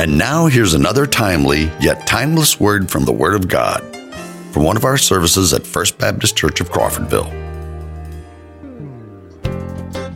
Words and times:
And 0.00 0.16
now 0.16 0.46
here's 0.46 0.72
another 0.72 1.06
timely 1.06 1.70
yet 1.78 2.06
timeless 2.06 2.58
word 2.58 2.90
from 2.90 3.04
the 3.04 3.12
Word 3.12 3.34
of 3.34 3.48
God 3.48 3.82
from 4.50 4.64
one 4.64 4.78
of 4.78 4.86
our 4.86 4.96
services 4.96 5.52
at 5.52 5.66
First 5.66 5.98
Baptist 5.98 6.34
Church 6.34 6.62
of 6.62 6.70
Crawfordville. 6.70 7.30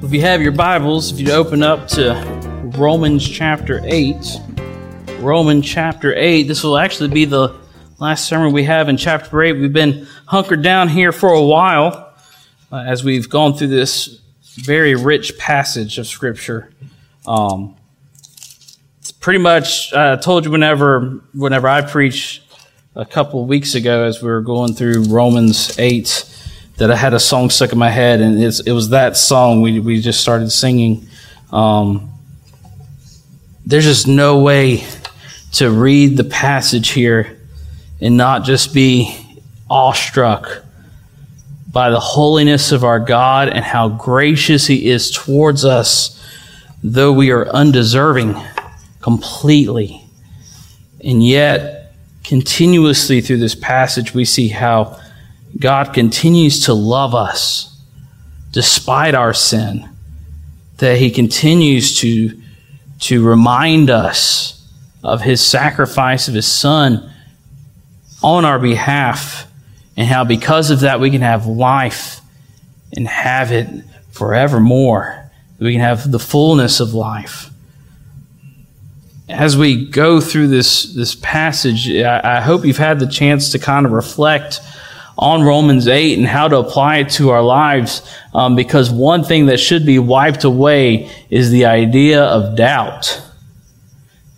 If 0.03 0.11
you 0.11 0.23
have 0.23 0.41
your 0.41 0.53
Bibles, 0.53 1.13
if 1.13 1.21
you'd 1.21 1.29
open 1.29 1.63
up 1.63 1.87
to 1.89 2.15
Romans 2.79 3.29
chapter 3.29 3.83
8, 3.85 4.17
Romans 5.19 5.67
chapter 5.67 6.15
8, 6.15 6.45
this 6.45 6.65
will 6.65 6.79
actually 6.79 7.11
be 7.11 7.27
the 7.27 7.55
last 7.99 8.25
sermon 8.25 8.55
we 8.55 8.65
have 8.65 8.89
in 8.89 8.97
chapter 8.97 9.43
8. 9.43 9.53
We've 9.53 9.71
been 9.71 10.07
hunkered 10.25 10.63
down 10.63 10.89
here 10.89 11.13
for 11.13 11.29
a 11.29 11.45
while 11.45 12.11
uh, 12.73 12.77
as 12.77 13.05
we've 13.05 13.29
gone 13.29 13.53
through 13.53 13.69
this 13.69 14.19
very 14.55 14.95
rich 14.95 15.37
passage 15.37 15.99
of 15.99 16.07
Scripture. 16.07 16.71
Um, 17.27 17.77
pretty 19.25 19.39
much, 19.39 19.91
I 19.95 20.11
uh, 20.11 20.17
told 20.19 20.45
you 20.45 20.51
whenever, 20.51 21.23
whenever 21.33 21.67
I 21.67 21.81
preached 21.81 22.43
a 22.95 23.07
couple 23.07 23.41
of 23.41 23.49
weeks 23.49 23.75
ago 23.75 24.05
as 24.05 24.21
we 24.21 24.29
were 24.29 24.43
going 24.43 24.75
through 24.75 25.05
Romans 25.05 25.79
8 25.79 26.31
that 26.77 26.91
I 26.91 26.95
had 26.95 27.15
a 27.15 27.19
song 27.19 27.49
stuck 27.49 27.73
in 27.73 27.79
my 27.79 27.89
head, 27.89 28.21
and 28.21 28.39
it 28.39 28.73
was 28.73 28.91
that 28.91 29.17
song 29.17 29.63
we, 29.63 29.81
we 29.81 30.03
just 30.03 30.21
started 30.21 30.51
singing. 30.51 31.09
Um, 31.53 32.13
there's 33.65 33.85
just 33.85 34.07
no 34.07 34.41
way 34.41 34.85
to 35.53 35.71
read 35.71 36.19
the 36.19 36.25
passage 36.25 36.91
here 36.91 37.41
and 38.03 38.19
not 38.19 38.45
just 38.45 38.75
be 38.75 39.17
awestruck 39.71 40.65
by 41.73 41.89
the 41.89 42.01
holiness 42.01 42.73
of 42.73 42.85
our 42.85 43.01
God 43.01 43.49
and 43.49 43.65
how 43.65 43.89
gracious 43.89 44.67
He 44.67 44.91
is 44.91 45.11
towards 45.11 45.65
us, 45.65 46.23
though 46.83 47.15
we 47.15 47.31
are 47.31 47.49
undeserving 47.49 48.37
completely. 49.05 50.03
And 51.05 51.23
yet, 51.23 51.93
continuously 52.25 53.21
through 53.21 53.37
this 53.37 53.55
passage, 53.55 54.15
we 54.15 54.25
see 54.25 54.49
how 54.49 54.99
God 55.61 55.93
continues 55.93 56.65
to 56.65 56.73
love 56.73 57.15
us 57.15 57.79
despite 58.51 59.15
our 59.15 59.35
sin, 59.35 59.87
that 60.79 60.97
He 60.97 61.11
continues 61.11 62.01
to, 62.01 62.41
to 63.01 63.23
remind 63.23 63.91
us 63.91 64.67
of 65.03 65.21
His 65.21 65.45
sacrifice 65.45 66.27
of 66.27 66.33
His 66.33 66.47
Son 66.47 67.13
on 68.23 68.47
our 68.47 68.59
behalf, 68.59 69.47
and 69.99 70.09
how 70.09 70.25
because 70.25 70.71
of 70.71 70.81
that 70.81 70.99
we 70.99 71.11
can 71.11 71.21
have 71.21 71.47
life 71.47 72.23
and 72.97 73.07
have 73.07 73.53
it 73.53 73.69
forevermore. 74.13 75.31
We 75.59 75.73
can 75.73 75.83
have 75.83 76.11
the 76.11 76.19
fullness 76.19 76.81
of 76.81 76.95
life 76.95 77.51
as 79.35 79.57
we 79.57 79.85
go 79.85 80.21
through 80.21 80.49
this 80.49 80.85
this 80.95 81.15
passage, 81.15 81.91
I, 81.91 82.39
I, 82.39 82.41
hope 82.41 82.65
you've 82.65 82.79
had 82.79 83.01
the 83.01 83.07
chance 83.07 83.53
to 83.53 83.59
kind 83.59 83.85
of 83.85 83.93
reflect 83.93 84.61
on 85.19 85.43
Romans 85.43 85.87
8 85.87 86.19
and 86.19 86.27
how 86.27 86.49
to 86.49 86.59
apply 86.59 86.99
it 86.99 87.11
to 87.11 87.31
our 87.31 87.43
lives. 87.43 88.03
Um, 88.33 88.57
because 88.57 88.91
one 88.91 89.25
thing 89.25 89.47
that 89.47 89.59
should 89.59 89.87
be 89.87 89.99
wiped 89.99 90.45
away 90.45 91.11
is 91.31 91.51
the 91.51 91.67
idea 91.67 92.23
of 92.23 92.57
doubt. 92.57 93.23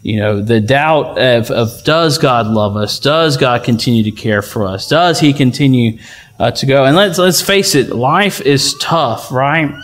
You 0.03 0.20
know, 0.20 0.41
the 0.41 0.61
doubt 0.61 1.19
of, 1.19 1.50
of 1.50 1.83
does 1.84 2.19
God 2.19 2.47
love 2.47 2.77
us? 2.77 2.98
Does 2.98 3.36
God 3.36 3.64
continue 3.64 4.05
to 4.05 4.12
care 4.12 4.42
for 4.42 4.64
us? 4.64 4.88
Does 4.88 5.19
He 5.19 5.33
continue 5.33 5.98
uh, 6.38 6.50
to 6.53 6.66
go? 6.66 6.84
And 6.84 6.97
let's 6.97 7.19
let's 7.19 7.42
face 7.42 7.75
it, 7.75 7.91
life 7.91 8.41
is 8.41 8.75
tough, 8.81 9.33
right? 9.33 9.75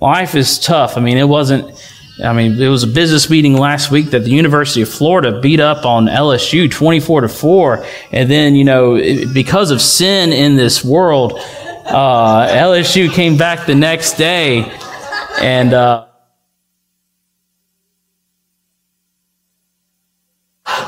Life 0.00 0.34
is 0.34 0.58
tough. 0.58 0.96
I 0.96 1.00
mean, 1.00 1.18
it 1.18 1.28
wasn't 1.28 1.70
I 2.22 2.32
mean, 2.32 2.60
it 2.60 2.68
was 2.68 2.82
a 2.82 2.88
business 2.88 3.30
meeting 3.30 3.54
last 3.54 3.92
week 3.92 4.10
that 4.10 4.24
the 4.24 4.30
University 4.30 4.82
of 4.82 4.88
Florida 4.88 5.40
beat 5.40 5.60
up 5.60 5.86
on 5.86 6.06
LSU 6.06 6.68
24 6.68 7.20
to 7.22 7.28
4. 7.28 7.86
And 8.10 8.28
then, 8.28 8.56
you 8.56 8.64
know, 8.64 8.96
because 9.32 9.70
of 9.70 9.80
sin 9.80 10.32
in 10.32 10.56
this 10.56 10.84
world, 10.84 11.34
uh, 11.86 12.48
LSU 12.48 13.12
came 13.12 13.36
back 13.36 13.66
the 13.66 13.74
next 13.76 14.14
day 14.14 14.64
and, 15.40 15.72
uh, 15.72 16.06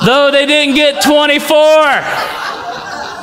though 0.05 0.33
they 0.33 0.47
didn't 0.47 0.75
get 0.75 1.03
24. 1.05 1.57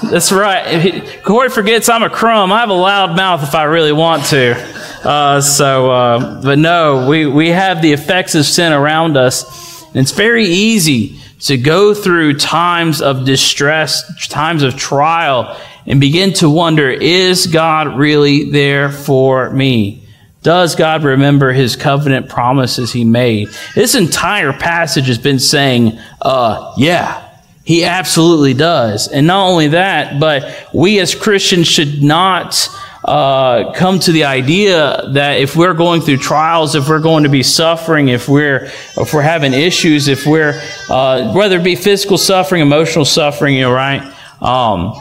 That's 0.10 0.32
right. 0.32 1.22
Corey 1.24 1.50
forgets 1.50 1.90
I'm 1.90 2.04
a 2.04 2.10
crumb. 2.10 2.54
I 2.54 2.62
have 2.62 2.70
a 2.70 2.74
loud 2.74 3.18
mouth 3.18 3.44
if 3.44 3.54
I 3.54 3.64
really 3.64 3.92
want 3.92 4.26
to. 4.28 4.77
Uh, 5.04 5.42
so, 5.42 5.92
uh, 5.92 6.42
but 6.42 6.58
no, 6.58 7.08
we, 7.08 7.26
we 7.26 7.50
have 7.50 7.82
the 7.82 7.94
effects 7.94 8.36
of 8.36 8.46
sin 8.46 8.74
around 8.74 9.18
us. 9.18 9.84
And 9.88 9.98
it's 9.98 10.12
very 10.12 10.46
easy 10.46 11.20
to 11.42 11.58
go 11.58 11.94
through 11.94 12.38
times 12.38 13.02
of 13.02 13.26
distress, 13.26 14.28
times 14.28 14.64
of 14.64 14.76
trial, 14.76 15.60
and 15.86 16.02
begin 16.02 16.34
to 16.34 16.50
wonder, 16.50 16.90
is 16.90 17.48
God 17.48 17.98
really 17.98 18.50
there 18.50 18.92
for 18.92 19.50
me? 19.52 20.04
Does 20.44 20.76
God 20.76 21.04
remember 21.04 21.52
his 21.52 21.76
covenant 21.76 22.30
promises 22.30 22.92
he 22.92 23.04
made? 23.04 23.50
This 23.76 23.96
entire 23.96 24.54
passage 24.54 25.08
has 25.08 25.18
been 25.18 25.40
saying, 25.40 26.00
uh, 26.22 26.74
yeah, 26.78 27.24
he 27.64 27.84
absolutely 27.84 28.54
does. 28.54 29.10
And 29.10 29.28
not 29.28 29.48
only 29.48 29.70
that, 29.70 30.20
but 30.20 30.70
we 30.74 31.00
as 31.00 31.14
Christians 31.16 31.68
should 31.68 32.02
not 32.02 32.70
uh, 33.08 33.72
come 33.72 34.00
to 34.00 34.12
the 34.12 34.26
idea 34.26 35.02
that 35.14 35.40
if 35.40 35.56
we're 35.56 35.74
going 35.74 36.02
through 36.02 36.18
trials, 36.18 36.76
if 36.76 36.90
we're 36.90 37.00
going 37.00 37.24
to 37.24 37.30
be 37.30 37.42
suffering, 37.42 38.10
if 38.10 38.28
we're 38.28 38.66
if 38.98 39.14
we're 39.14 39.22
having 39.22 39.54
issues, 39.54 40.10
if 40.10 40.26
we're 40.26 40.62
uh, 40.90 41.32
whether 41.34 41.58
it 41.58 41.64
be 41.64 41.76
physical 41.76 42.18
suffering, 42.18 42.62
emotional 42.62 43.06
suffering, 43.06 43.56
you 43.56 43.62
know, 43.62 43.72
right? 43.72 44.02
Um, 44.42 44.94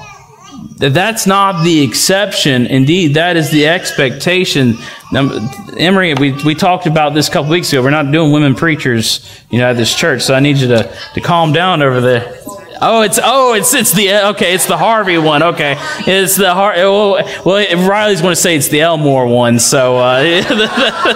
that 0.77 0.95
that's 0.95 1.27
not 1.27 1.65
the 1.65 1.83
exception. 1.83 2.67
Indeed, 2.67 3.15
that 3.15 3.37
is 3.37 3.51
the 3.51 3.67
expectation. 3.67 4.77
Now, 5.11 5.51
Emery, 5.77 6.15
we, 6.15 6.33
we 6.45 6.55
talked 6.55 6.87
about 6.87 7.13
this 7.15 7.29
a 7.29 7.31
couple 7.33 7.51
weeks 7.51 7.73
ago. 7.73 7.83
We're 7.83 7.91
not 7.91 8.11
doing 8.13 8.31
women 8.31 8.55
preachers, 8.55 9.29
you 9.51 9.59
know, 9.59 9.71
at 9.71 9.77
this 9.77 9.95
church. 9.95 10.23
So 10.23 10.35
I 10.35 10.41
need 10.41 10.59
you 10.59 10.69
to, 10.69 10.97
to 11.15 11.21
calm 11.21 11.53
down 11.53 11.83
over 11.83 12.01
there. 12.01 12.39
Oh, 12.81 13.03
it's 13.03 13.19
oh, 13.23 13.55
it's 13.55 13.75
it's 13.75 13.93
the 13.93 14.29
okay, 14.31 14.55
it's 14.55 14.67
the 14.67 14.77
Harvey 14.77 15.19
one. 15.19 15.43
Okay, 15.43 15.77
it's 16.07 16.37
the 16.37 16.53
Har. 16.53 16.75
Well, 16.75 17.25
well 17.45 17.89
Riley's 17.89 18.21
going 18.21 18.33
to 18.33 18.41
say 18.41 18.57
it's 18.57 18.69
the 18.69 18.83
Elmore 18.83 19.27
one. 19.27 19.59
So. 19.59 19.99
Uh, 19.99 20.43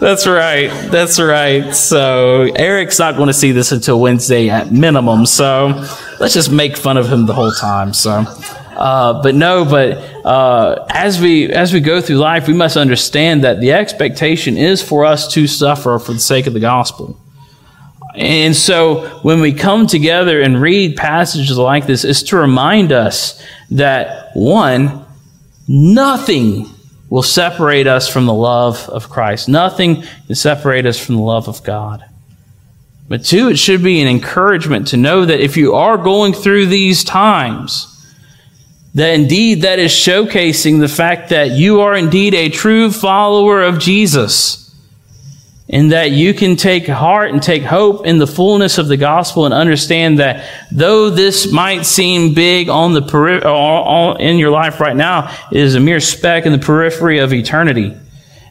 That's 0.00 0.26
right. 0.26 0.68
That's 0.90 1.20
right. 1.20 1.74
So 1.74 2.48
Eric's 2.56 2.98
not 2.98 3.16
going 3.16 3.28
to 3.28 3.32
see 3.32 3.52
this 3.52 3.70
until 3.70 4.00
Wednesday 4.00 4.50
at 4.50 4.72
minimum. 4.72 5.26
So 5.26 5.86
let's 6.18 6.34
just 6.34 6.50
make 6.50 6.76
fun 6.76 6.96
of 6.96 7.10
him 7.10 7.26
the 7.26 7.34
whole 7.34 7.52
time. 7.52 7.92
So. 7.92 8.24
Uh, 8.74 9.22
but 9.22 9.34
no, 9.34 9.64
but 9.64 9.98
uh, 10.24 10.86
as 10.90 11.20
we 11.20 11.50
as 11.52 11.72
we 11.72 11.80
go 11.80 12.00
through 12.00 12.16
life, 12.16 12.48
we 12.48 12.54
must 12.54 12.76
understand 12.76 13.44
that 13.44 13.60
the 13.60 13.72
expectation 13.72 14.56
is 14.56 14.82
for 14.82 15.04
us 15.04 15.32
to 15.34 15.46
suffer 15.46 15.98
for 15.98 16.12
the 16.12 16.18
sake 16.18 16.46
of 16.46 16.52
the 16.52 16.60
gospel. 16.60 17.18
And 18.14 18.54
so 18.54 19.08
when 19.22 19.40
we 19.40 19.52
come 19.52 19.86
together 19.86 20.42
and 20.42 20.60
read 20.60 20.96
passages 20.96 21.56
like 21.56 21.86
this, 21.86 22.04
it's 22.04 22.22
to 22.24 22.36
remind 22.36 22.92
us 22.92 23.42
that 23.70 24.30
one, 24.34 25.04
nothing 25.66 26.66
will 27.08 27.22
separate 27.22 27.86
us 27.86 28.08
from 28.08 28.26
the 28.26 28.34
love 28.34 28.88
of 28.88 29.08
Christ. 29.08 29.48
Nothing 29.48 30.02
can 30.26 30.34
separate 30.34 30.86
us 30.86 30.98
from 30.98 31.16
the 31.16 31.22
love 31.22 31.48
of 31.48 31.62
God. 31.62 32.04
But 33.08 33.24
two, 33.24 33.48
it 33.48 33.58
should 33.58 33.82
be 33.82 34.00
an 34.00 34.08
encouragement 34.08 34.88
to 34.88 34.96
know 34.96 35.24
that 35.24 35.40
if 35.40 35.56
you 35.56 35.74
are 35.74 35.98
going 35.98 36.32
through 36.32 36.66
these 36.66 37.04
times, 37.04 37.91
that 38.94 39.14
indeed 39.14 39.62
that 39.62 39.78
is 39.78 39.90
showcasing 39.90 40.80
the 40.80 40.88
fact 40.88 41.30
that 41.30 41.52
you 41.52 41.80
are 41.80 41.94
indeed 41.94 42.34
a 42.34 42.48
true 42.48 42.90
follower 42.90 43.62
of 43.62 43.78
Jesus. 43.78 44.58
And 45.68 45.92
that 45.92 46.10
you 46.10 46.34
can 46.34 46.56
take 46.56 46.86
heart 46.86 47.30
and 47.30 47.42
take 47.42 47.62
hope 47.62 48.04
in 48.06 48.18
the 48.18 48.26
fullness 48.26 48.76
of 48.76 48.88
the 48.88 48.98
gospel 48.98 49.46
and 49.46 49.54
understand 49.54 50.18
that 50.18 50.46
though 50.70 51.08
this 51.08 51.50
might 51.50 51.86
seem 51.86 52.34
big 52.34 52.68
on 52.68 52.92
the 52.92 53.00
peri- 53.00 53.42
uh, 53.42 54.12
in 54.16 54.36
your 54.36 54.50
life 54.50 54.80
right 54.80 54.96
now, 54.96 55.34
it 55.50 55.58
is 55.58 55.74
a 55.74 55.80
mere 55.80 56.00
speck 56.00 56.44
in 56.44 56.52
the 56.52 56.58
periphery 56.58 57.20
of 57.20 57.32
eternity 57.32 57.96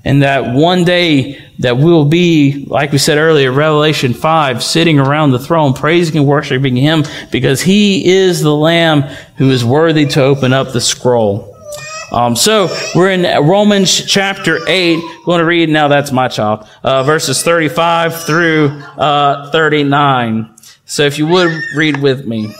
and 0.03 0.23
that 0.23 0.53
one 0.53 0.83
day 0.83 1.39
that 1.59 1.77
we'll 1.77 2.05
be, 2.05 2.65
like 2.67 2.91
we 2.91 2.97
said 2.97 3.17
earlier, 3.17 3.51
Revelation 3.51 4.13
5, 4.13 4.63
sitting 4.63 4.99
around 4.99 5.31
the 5.31 5.39
throne, 5.39 5.73
praising 5.73 6.17
and 6.17 6.27
worshiping 6.27 6.75
Him 6.75 7.03
because 7.31 7.61
He 7.61 8.07
is 8.07 8.41
the 8.41 8.55
Lamb 8.55 9.03
who 9.37 9.49
is 9.51 9.63
worthy 9.63 10.05
to 10.07 10.23
open 10.23 10.53
up 10.53 10.71
the 10.73 10.81
scroll. 10.81 11.55
Um, 12.11 12.35
so 12.35 12.67
we're 12.93 13.11
in 13.11 13.23
Romans 13.47 14.05
chapter 14.05 14.59
8. 14.67 15.01
Going 15.25 15.39
to 15.39 15.45
read 15.45 15.69
now, 15.69 15.87
that's 15.87 16.11
my 16.11 16.27
child, 16.27 16.67
uh, 16.83 17.03
verses 17.03 17.41
35 17.43 18.23
through 18.23 18.67
uh, 18.97 19.51
39. 19.51 20.55
So 20.85 21.03
if 21.03 21.17
you 21.17 21.27
would 21.27 21.51
read 21.75 22.01
with 22.01 22.25
me. 22.25 22.53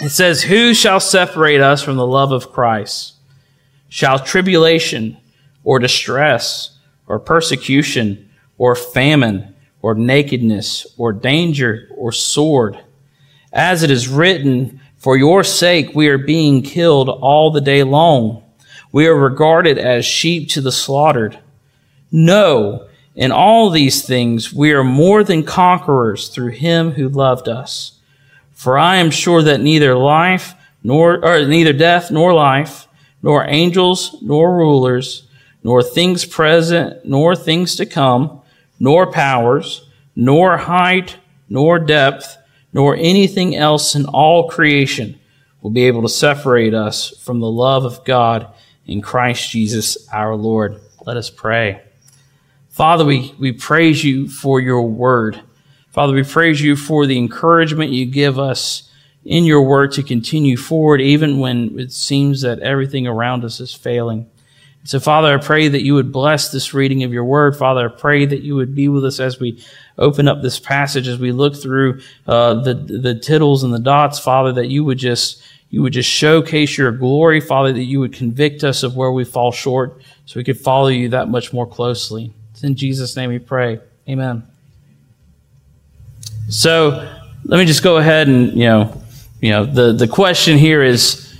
It 0.00 0.10
says, 0.10 0.42
Who 0.42 0.74
shall 0.74 1.00
separate 1.00 1.60
us 1.60 1.82
from 1.82 1.96
the 1.96 2.06
love 2.06 2.32
of 2.32 2.52
Christ? 2.52 3.14
Shall 3.88 4.18
tribulation, 4.18 5.16
or 5.68 5.78
distress, 5.78 6.78
or 7.06 7.18
persecution, 7.18 8.26
or 8.56 8.74
famine, 8.74 9.54
or 9.82 9.94
nakedness, 9.94 10.86
or 10.96 11.12
danger, 11.12 11.90
or 11.94 12.10
sword. 12.10 12.78
As 13.52 13.82
it 13.82 13.90
is 13.90 14.08
written, 14.08 14.80
For 14.96 15.18
your 15.18 15.44
sake 15.44 15.94
we 15.94 16.08
are 16.08 16.16
being 16.16 16.62
killed 16.62 17.10
all 17.10 17.50
the 17.50 17.60
day 17.60 17.82
long. 17.82 18.42
We 18.92 19.08
are 19.08 19.14
regarded 19.14 19.76
as 19.76 20.06
sheep 20.06 20.48
to 20.52 20.62
the 20.62 20.72
slaughtered. 20.72 21.38
No, 22.10 22.88
in 23.14 23.30
all 23.30 23.68
these 23.68 24.02
things 24.06 24.54
we 24.54 24.72
are 24.72 24.82
more 24.82 25.22
than 25.22 25.42
conquerors 25.42 26.28
through 26.28 26.52
him 26.52 26.92
who 26.92 27.10
loved 27.10 27.46
us. 27.46 27.98
For 28.52 28.78
I 28.78 28.96
am 28.96 29.10
sure 29.10 29.42
that 29.42 29.60
neither 29.60 29.94
life, 29.94 30.54
nor, 30.82 31.22
or 31.22 31.46
neither 31.46 31.74
death 31.74 32.10
nor 32.10 32.32
life, 32.32 32.88
nor 33.22 33.44
angels, 33.46 34.16
nor 34.22 34.56
rulers, 34.56 35.27
nor 35.62 35.82
things 35.82 36.24
present, 36.24 37.04
nor 37.04 37.34
things 37.34 37.76
to 37.76 37.86
come, 37.86 38.40
nor 38.78 39.10
powers, 39.10 39.86
nor 40.14 40.56
height, 40.56 41.16
nor 41.48 41.78
depth, 41.78 42.36
nor 42.72 42.96
anything 42.96 43.56
else 43.56 43.94
in 43.94 44.04
all 44.06 44.48
creation 44.48 45.18
will 45.60 45.70
be 45.70 45.86
able 45.86 46.02
to 46.02 46.08
separate 46.08 46.74
us 46.74 47.10
from 47.18 47.40
the 47.40 47.50
love 47.50 47.84
of 47.84 48.04
God 48.04 48.48
in 48.86 49.02
Christ 49.02 49.50
Jesus 49.50 50.08
our 50.12 50.34
Lord. 50.34 50.80
Let 51.04 51.16
us 51.16 51.30
pray. 51.30 51.82
Father, 52.68 53.04
we, 53.04 53.34
we 53.38 53.52
praise 53.52 54.04
you 54.04 54.28
for 54.28 54.60
your 54.60 54.82
word. 54.82 55.40
Father, 55.90 56.12
we 56.12 56.22
praise 56.22 56.60
you 56.60 56.76
for 56.76 57.06
the 57.06 57.18
encouragement 57.18 57.90
you 57.90 58.06
give 58.06 58.38
us 58.38 58.88
in 59.24 59.44
your 59.44 59.62
word 59.62 59.92
to 59.92 60.02
continue 60.02 60.56
forward, 60.56 61.00
even 61.00 61.38
when 61.38 61.78
it 61.78 61.92
seems 61.92 62.42
that 62.42 62.60
everything 62.60 63.06
around 63.06 63.44
us 63.44 63.60
is 63.60 63.74
failing. 63.74 64.30
So, 64.88 64.98
Father, 64.98 65.34
I 65.34 65.36
pray 65.36 65.68
that 65.68 65.82
you 65.82 65.92
would 65.92 66.10
bless 66.10 66.50
this 66.50 66.72
reading 66.72 67.04
of 67.04 67.12
your 67.12 67.24
word. 67.24 67.54
Father, 67.54 67.90
I 67.90 67.92
pray 67.92 68.24
that 68.24 68.40
you 68.40 68.56
would 68.56 68.74
be 68.74 68.88
with 68.88 69.04
us 69.04 69.20
as 69.20 69.38
we 69.38 69.62
open 69.98 70.26
up 70.26 70.40
this 70.40 70.58
passage, 70.58 71.08
as 71.08 71.18
we 71.18 71.30
look 71.30 71.54
through 71.54 72.00
uh, 72.26 72.54
the 72.54 72.72
the 72.72 73.14
tittles 73.14 73.64
and 73.64 73.74
the 73.74 73.78
dots. 73.78 74.18
Father, 74.18 74.50
that 74.52 74.68
you 74.68 74.84
would 74.84 74.96
just 74.96 75.42
you 75.68 75.82
would 75.82 75.92
just 75.92 76.08
showcase 76.08 76.78
your 76.78 76.90
glory, 76.90 77.38
Father, 77.38 77.70
that 77.70 77.82
you 77.82 78.00
would 78.00 78.14
convict 78.14 78.64
us 78.64 78.82
of 78.82 78.96
where 78.96 79.12
we 79.12 79.24
fall 79.26 79.52
short, 79.52 80.00
so 80.24 80.40
we 80.40 80.44
could 80.44 80.58
follow 80.58 80.88
you 80.88 81.10
that 81.10 81.28
much 81.28 81.52
more 81.52 81.66
closely. 81.66 82.32
It's 82.52 82.64
in 82.64 82.74
Jesus' 82.74 83.14
name 83.14 83.28
we 83.28 83.38
pray. 83.38 83.80
Amen. 84.08 84.42
So, 86.48 87.14
let 87.44 87.58
me 87.58 87.66
just 87.66 87.82
go 87.82 87.98
ahead 87.98 88.26
and 88.26 88.54
you 88.54 88.64
know 88.64 89.02
you 89.40 89.50
know, 89.50 89.64
the, 89.64 89.92
the 89.92 90.08
question 90.08 90.58
here 90.58 90.82
is 90.82 91.32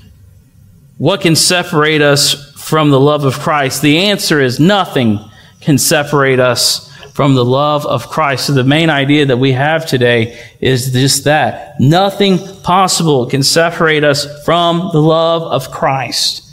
what 0.99 1.21
can 1.21 1.35
separate 1.35 2.03
us 2.03 2.48
from 2.69 2.91
the 2.91 3.01
love 3.01 3.25
of 3.25 3.39
Christ? 3.39 3.81
The 3.81 3.99
answer 3.99 4.41
is 4.41 4.61
nothing 4.61 5.21
can 5.61 5.79
separate 5.79 6.39
us 6.39 6.89
from 7.15 7.35
the 7.35 7.45
love 7.45 7.85
of 7.87 8.09
Christ. 8.09 8.47
So 8.47 8.53
the 8.53 8.63
main 8.63 8.91
idea 8.91 9.27
that 9.27 9.39
we 9.39 9.53
have 9.53 9.87
today 9.87 10.39
is 10.61 10.93
just 10.93 11.25
that. 11.25 11.81
Nothing 11.81 12.39
possible 12.63 13.27
can 13.27 13.43
separate 13.43 14.05
us 14.05 14.45
from 14.45 14.91
the 14.93 15.01
love 15.01 15.43
of 15.43 15.71
Christ. 15.73 16.45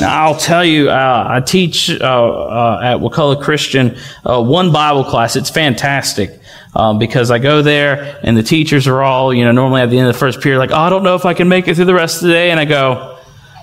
Now, 0.00 0.24
I'll 0.24 0.38
tell 0.38 0.64
you, 0.64 0.90
uh, 0.90 1.26
I 1.28 1.40
teach 1.40 1.90
uh, 1.90 1.94
uh, 2.02 2.80
at 2.82 3.00
Wakulla 3.00 3.40
Christian 3.40 3.96
uh, 4.24 4.42
one 4.42 4.72
Bible 4.72 5.04
class. 5.04 5.36
It's 5.36 5.50
fantastic 5.50 6.40
um, 6.74 6.98
because 6.98 7.30
I 7.30 7.38
go 7.38 7.62
there 7.62 8.18
and 8.22 8.36
the 8.36 8.42
teachers 8.42 8.88
are 8.88 9.02
all, 9.02 9.32
you 9.32 9.44
know, 9.44 9.52
normally 9.52 9.82
at 9.82 9.90
the 9.90 9.98
end 9.98 10.08
of 10.08 10.14
the 10.14 10.18
first 10.18 10.40
period, 10.40 10.58
like, 10.58 10.72
oh, 10.72 10.78
I 10.78 10.90
don't 10.90 11.04
know 11.04 11.14
if 11.14 11.26
I 11.26 11.34
can 11.34 11.48
make 11.48 11.68
it 11.68 11.76
through 11.76 11.84
the 11.84 11.94
rest 11.94 12.22
of 12.22 12.28
the 12.28 12.34
day. 12.34 12.50
And 12.50 12.58
I 12.58 12.64
go, 12.64 13.17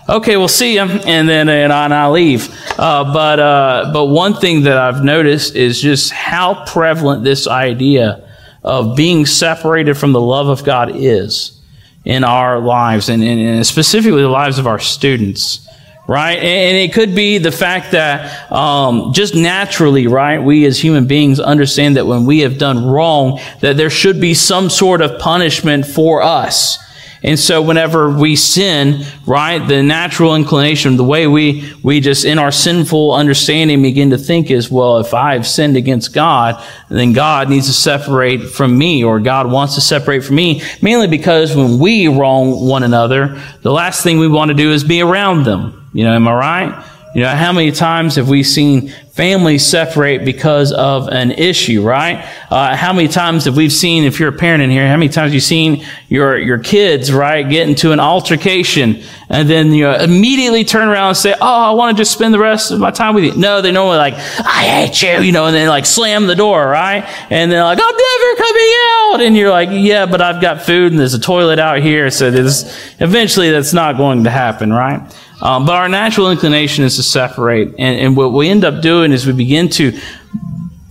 okay, 0.08 0.38
we'll 0.38 0.48
see 0.48 0.76
you. 0.76 0.82
And 0.82 1.28
then 1.28 1.50
and 1.50 1.72
I, 1.74 2.08
leave. 2.10 2.50
Uh, 2.78 3.12
but, 3.14 3.40
uh, 3.40 3.90
but 3.94 4.06
one 4.06 4.34
thing 4.34 4.64
that 4.64 4.78
I've 4.78 5.04
noticed 5.04 5.56
is 5.56 5.82
just 5.82 6.12
how 6.12 6.66
prevalent 6.66 7.24
this 7.24 7.48
idea 7.48 8.28
of 8.64 8.96
being 8.96 9.26
separated 9.26 9.96
from 9.96 10.12
the 10.12 10.22
love 10.22 10.48
of 10.48 10.64
God 10.64 10.92
is 10.96 11.62
in 12.04 12.24
our 12.24 12.60
lives 12.60 13.10
and, 13.10 13.24
and 13.24 13.66
specifically 13.66 14.22
the 14.22 14.30
lives 14.30 14.60
of 14.60 14.68
our 14.68 14.80
students 14.80 15.66
right? 16.08 16.38
And 16.38 16.78
it 16.78 16.94
could 16.94 17.16
be 17.16 17.38
the 17.40 17.52
fact 17.52 17.92
that 17.92 18.52
um, 18.52 19.14
just 19.14 19.36
naturally, 19.36 20.08
right, 20.08 20.40
we 20.40 20.66
as 20.66 20.80
human 20.80 21.08
beings 21.08 21.40
understand 21.40 21.98
that 21.98 22.06
when 22.06 22.26
we 22.26 22.42
have 22.42 22.58
done 22.58 22.86
wrong, 22.86 23.40
that 23.62 23.78
there 23.78 23.90
should 23.90 24.22
be 24.22 24.34
some 24.34 24.70
sort 24.70 25.02
of 25.02 25.20
punishment 25.20 25.86
for 25.86 26.22
us. 26.22 26.78
And 27.24 27.40
so 27.40 27.62
whenever 27.62 28.10
we 28.10 28.36
sin, 28.36 29.06
right, 29.26 29.60
the 29.60 29.82
natural 29.82 30.36
inclination, 30.36 30.98
the 30.98 31.04
way 31.04 31.28
we, 31.28 31.74
we 31.84 32.00
just 32.00 32.26
in 32.26 32.38
our 32.38 32.52
sinful 32.52 33.14
understanding 33.14 33.82
begin 33.82 34.12
to 34.12 34.18
think 34.18 34.52
is, 34.52 34.70
well, 34.70 34.98
if 34.98 35.14
I've 35.14 35.48
sinned 35.48 35.78
against 35.78 36.14
God, 36.14 36.64
then 36.90 37.14
God 37.14 37.50
needs 37.50 37.68
to 37.68 37.74
separate 37.74 38.50
from 38.50 38.78
me 38.78 39.04
or 39.04 39.20
God 39.20 39.50
wants 39.50 39.76
to 39.76 39.82
separate 39.82 40.24
from 40.24 40.36
me, 40.36 40.62
mainly 40.82 41.08
because 41.08 41.56
when 41.56 41.80
we 41.80 42.08
wrong 42.08 42.68
one 42.68 42.84
another, 42.84 43.42
the 43.62 43.72
last 43.72 44.04
thing 44.04 44.20
we 44.20 44.28
want 44.28 44.50
to 44.50 44.56
do 44.56 44.72
is 44.72 44.84
be 44.84 45.02
around 45.02 45.46
them. 45.46 45.90
You 45.94 46.04
know, 46.04 46.14
am 46.14 46.28
I 46.28 46.34
right? 46.34 46.86
You 47.16 47.22
know, 47.22 47.30
how 47.30 47.54
many 47.54 47.72
times 47.72 48.16
have 48.16 48.28
we 48.28 48.44
seen 48.44 48.90
families 49.14 49.66
separate 49.66 50.26
because 50.26 50.74
of 50.74 51.08
an 51.08 51.32
issue, 51.32 51.82
right? 51.82 52.28
Uh, 52.52 52.76
how 52.76 52.92
many 52.92 53.08
times 53.08 53.46
have 53.46 53.56
we 53.56 53.70
seen, 53.70 54.04
if 54.04 54.20
you're 54.20 54.28
a 54.28 54.38
parent 54.38 54.62
in 54.62 54.70
here, 54.70 54.86
how 54.86 54.98
many 54.98 55.08
times 55.08 55.30
have 55.30 55.34
you 55.34 55.40
seen 55.40 55.86
your, 56.10 56.38
your 56.38 56.60
kids, 56.60 57.14
right, 57.14 57.50
get 57.50 57.70
into 57.70 57.94
an 57.94 58.02
altercation 58.02 59.02
and 59.30 59.50
then 59.50 59.72
you 59.72 59.84
know, 59.84 59.96
immediately 59.96 60.66
turn 60.66 60.90
around 60.90 61.08
and 61.08 61.18
say, 61.18 61.34
Oh, 61.40 61.64
I 61.64 61.72
want 61.72 61.96
to 61.96 62.02
just 62.02 62.12
spend 62.12 62.34
the 62.34 62.40
rest 62.40 62.72
of 62.72 62.82
my 62.82 62.92
time 62.92 63.16
with 63.16 63.24
you. 63.24 63.34
No, 63.38 63.62
they 63.62 63.72
normally 63.72 63.98
like, 63.98 64.16
I 64.16 64.66
hate 64.66 65.02
you, 65.02 65.22
you 65.22 65.32
know, 65.32 65.46
and 65.46 65.56
then 65.56 65.70
like 65.70 65.86
slam 65.86 66.28
the 66.28 66.36
door, 66.36 66.68
right? 66.68 67.06
And 67.30 67.50
they're 67.50 67.64
like, 67.64 67.80
I'm 67.82 67.96
never 67.96 68.36
coming 68.36 68.74
out. 68.90 69.22
And 69.22 69.38
you're 69.38 69.52
like, 69.52 69.70
yeah, 69.72 70.06
but 70.06 70.20
I've 70.20 70.42
got 70.42 70.64
food 70.64 70.92
and 70.92 71.00
there's 71.00 71.14
a 71.14 71.20
toilet 71.22 71.60
out 71.60 71.82
here. 71.82 72.12
So 72.12 72.30
there's, 72.30 72.66
eventually 73.00 73.52
that's 73.52 73.72
not 73.72 73.96
going 73.96 74.26
to 74.26 74.30
happen, 74.30 74.74
right? 74.74 75.02
Um, 75.42 75.66
but 75.66 75.76
our 75.76 75.90
natural 75.90 76.32
inclination 76.32 76.86
is 76.86 76.96
to 76.96 77.04
separate. 77.04 77.70
And, 77.78 78.00
and 78.00 78.18
what 78.18 78.32
we 78.32 78.50
end 78.50 78.64
up 78.64 78.82
doing 78.82 79.12
is 79.12 79.26
we 79.26 79.34
begin 79.34 79.70
to 79.70 79.98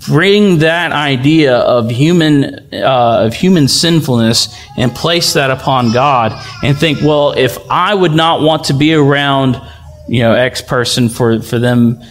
bring 0.06 0.58
that 0.58 0.92
idea 0.92 1.56
of 1.56 1.90
human 1.90 2.44
uh, 2.72 3.24
of 3.24 3.34
human 3.34 3.68
sinfulness 3.68 4.54
and 4.76 4.94
place 4.94 5.32
that 5.32 5.50
upon 5.50 5.92
God 5.92 6.32
and 6.62 6.76
think, 6.76 7.00
well, 7.00 7.32
if 7.32 7.58
I 7.70 7.94
would 7.94 8.12
not 8.12 8.42
want 8.42 8.64
to 8.64 8.74
be 8.74 8.94
around, 8.94 9.60
you 10.08 10.20
know, 10.20 10.34
X 10.34 10.60
person 10.60 11.08
for 11.08 11.40
for 11.40 11.58
them 11.58 12.02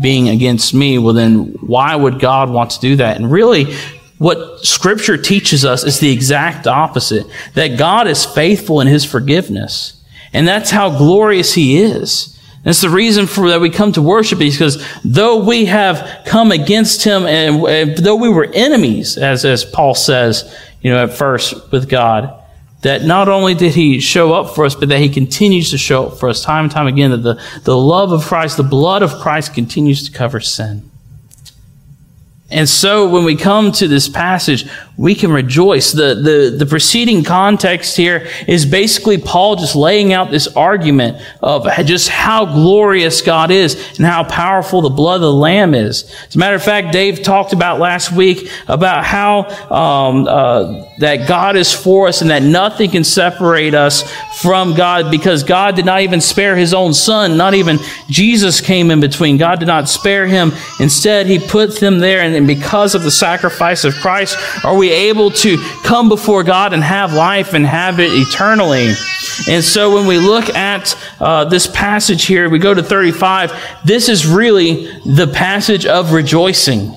being 0.00 0.28
against 0.28 0.74
me, 0.74 0.98
well, 0.98 1.14
then 1.14 1.54
why 1.60 1.94
would 1.94 2.20
God 2.20 2.50
want 2.50 2.70
to 2.70 2.80
do 2.80 2.96
that? 2.96 3.16
And 3.16 3.30
really, 3.30 3.74
what 4.18 4.64
Scripture 4.64 5.18
teaches 5.18 5.64
us 5.64 5.84
is 5.84 6.00
the 6.00 6.10
exact 6.10 6.66
opposite: 6.66 7.26
that 7.54 7.78
God 7.78 8.06
is 8.06 8.24
faithful 8.24 8.80
in 8.80 8.86
His 8.86 9.04
forgiveness. 9.04 10.01
And 10.32 10.48
that's 10.48 10.70
how 10.70 10.96
glorious 10.96 11.54
he 11.54 11.78
is. 11.78 12.38
That's 12.64 12.80
the 12.80 12.90
reason 12.90 13.26
for 13.26 13.48
that 13.48 13.60
we 13.60 13.70
come 13.70 13.92
to 13.92 14.02
worship 14.02 14.40
is 14.40 14.54
because 14.54 14.86
though 15.04 15.44
we 15.44 15.64
have 15.64 16.22
come 16.24 16.52
against 16.52 17.02
him 17.02 17.24
and, 17.24 17.64
and 17.66 17.98
though 17.98 18.14
we 18.14 18.28
were 18.28 18.48
enemies, 18.54 19.18
as, 19.18 19.44
as 19.44 19.64
Paul 19.64 19.94
says, 19.94 20.56
you 20.80 20.92
know, 20.92 21.02
at 21.02 21.12
first 21.12 21.72
with 21.72 21.88
God, 21.88 22.38
that 22.82 23.02
not 23.02 23.28
only 23.28 23.54
did 23.54 23.74
he 23.74 24.00
show 24.00 24.32
up 24.32 24.54
for 24.54 24.64
us, 24.64 24.74
but 24.74 24.88
that 24.90 25.00
he 25.00 25.08
continues 25.08 25.70
to 25.70 25.78
show 25.78 26.06
up 26.06 26.18
for 26.18 26.28
us 26.28 26.42
time 26.42 26.64
and 26.64 26.72
time 26.72 26.86
again, 26.86 27.10
that 27.10 27.18
the, 27.18 27.42
the 27.64 27.76
love 27.76 28.12
of 28.12 28.22
Christ, 28.22 28.56
the 28.56 28.62
blood 28.62 29.02
of 29.02 29.12
Christ 29.14 29.54
continues 29.54 30.08
to 30.08 30.16
cover 30.16 30.40
sin. 30.40 30.88
And 32.52 32.68
so 32.68 33.08
when 33.08 33.24
we 33.24 33.36
come 33.36 33.72
to 33.72 33.88
this 33.88 34.08
passage, 34.08 34.68
we 34.96 35.14
can 35.14 35.32
rejoice. 35.32 35.92
The, 35.92 36.14
the, 36.14 36.54
the 36.58 36.66
preceding 36.66 37.24
context 37.24 37.96
here 37.96 38.28
is 38.46 38.66
basically 38.66 39.18
Paul 39.18 39.56
just 39.56 39.74
laying 39.74 40.12
out 40.12 40.30
this 40.30 40.46
argument 40.48 41.20
of 41.42 41.66
just 41.86 42.08
how 42.08 42.44
glorious 42.44 43.22
God 43.22 43.50
is 43.50 43.96
and 43.96 44.06
how 44.06 44.24
powerful 44.24 44.82
the 44.82 44.90
blood 44.90 45.16
of 45.16 45.22
the 45.22 45.32
Lamb 45.32 45.74
is. 45.74 46.04
As 46.28 46.34
a 46.34 46.38
matter 46.38 46.54
of 46.54 46.62
fact, 46.62 46.92
Dave 46.92 47.22
talked 47.22 47.52
about 47.52 47.80
last 47.80 48.12
week 48.12 48.50
about 48.68 49.04
how 49.04 49.44
um, 49.70 50.28
uh, 50.28 50.84
that 50.98 51.26
God 51.26 51.56
is 51.56 51.72
for 51.72 52.08
us 52.08 52.20
and 52.20 52.30
that 52.30 52.42
nothing 52.42 52.90
can 52.90 53.04
separate 53.04 53.74
us 53.74 54.02
from 54.42 54.74
God 54.74 55.10
because 55.10 55.44
God 55.44 55.76
did 55.76 55.86
not 55.86 56.00
even 56.02 56.20
spare 56.20 56.56
his 56.56 56.74
own 56.74 56.92
son. 56.92 57.36
Not 57.36 57.54
even 57.54 57.78
Jesus 58.08 58.60
came 58.60 58.90
in 58.90 59.00
between. 59.00 59.36
God 59.38 59.60
did 59.60 59.68
not 59.68 59.88
spare 59.88 60.26
him. 60.26 60.52
Instead, 60.80 61.26
he 61.26 61.38
put 61.38 61.78
them 61.78 62.00
there 62.00 62.20
and 62.20 62.46
because 62.46 62.94
of 62.94 63.02
the 63.02 63.10
sacrifice 63.10 63.84
of 63.84 63.94
Christ, 63.94 64.36
are 64.64 64.76
we 64.76 64.90
able 64.90 65.30
to 65.30 65.56
come 65.84 66.08
before 66.08 66.42
God 66.42 66.72
and 66.72 66.82
have 66.82 67.12
life 67.12 67.54
and 67.54 67.66
have 67.66 68.00
it 68.00 68.10
eternally. 68.12 68.94
And 69.48 69.64
so 69.64 69.94
when 69.94 70.06
we 70.06 70.18
look 70.18 70.50
at 70.50 70.94
uh, 71.20 71.44
this 71.44 71.66
passage 71.66 72.24
here, 72.24 72.50
we 72.50 72.58
go 72.58 72.74
to 72.74 72.82
35, 72.82 73.52
this 73.84 74.08
is 74.08 74.26
really 74.26 74.86
the 75.02 75.26
passage 75.26 75.86
of 75.86 76.12
rejoicing. 76.12 76.96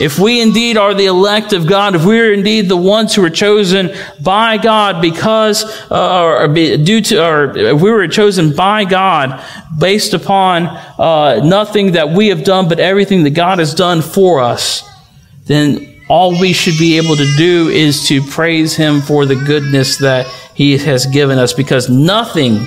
If 0.00 0.18
we 0.18 0.40
indeed 0.40 0.76
are 0.76 0.94
the 0.94 1.06
elect 1.06 1.52
of 1.52 1.66
God, 1.66 1.96
if 1.96 2.04
we 2.04 2.20
are 2.20 2.32
indeed 2.32 2.68
the 2.68 2.76
ones 2.76 3.14
who 3.14 3.24
are 3.24 3.30
chosen 3.30 3.90
by 4.22 4.56
God 4.56 5.02
because, 5.02 5.64
uh, 5.90 6.22
or, 6.22 6.48
due 6.48 7.00
to, 7.00 7.24
or 7.24 7.56
if 7.56 7.82
we 7.82 7.90
were 7.90 8.06
chosen 8.06 8.54
by 8.54 8.84
God 8.84 9.42
based 9.78 10.14
upon 10.14 10.66
uh, 10.66 11.40
nothing 11.44 11.92
that 11.92 12.10
we 12.10 12.28
have 12.28 12.44
done, 12.44 12.68
but 12.68 12.78
everything 12.78 13.24
that 13.24 13.30
God 13.30 13.58
has 13.58 13.74
done 13.74 14.00
for 14.00 14.40
us, 14.40 14.88
then 15.46 16.00
all 16.08 16.30
we 16.30 16.52
should 16.52 16.78
be 16.78 16.96
able 16.96 17.16
to 17.16 17.36
do 17.36 17.68
is 17.68 18.06
to 18.06 18.22
praise 18.22 18.76
Him 18.76 19.00
for 19.00 19.26
the 19.26 19.34
goodness 19.34 19.98
that 19.98 20.26
He 20.54 20.78
has 20.78 21.06
given 21.06 21.38
us, 21.38 21.52
because 21.52 21.88
nothing 21.88 22.66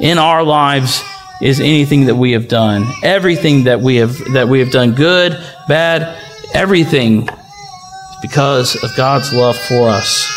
in 0.00 0.18
our 0.18 0.42
lives 0.42 1.02
is 1.40 1.60
anything 1.60 2.06
that 2.06 2.14
we 2.16 2.32
have 2.32 2.48
done. 2.48 2.86
Everything 3.02 3.64
that 3.64 3.80
we 3.80 3.96
have 3.96 4.16
that 4.32 4.48
we 4.48 4.58
have 4.58 4.70
done, 4.70 4.94
good, 4.94 5.32
bad 5.68 6.18
everything 6.54 7.28
because 8.20 8.82
of 8.82 8.94
God's 8.96 9.32
love 9.32 9.58
for 9.58 9.88
us. 9.88 10.28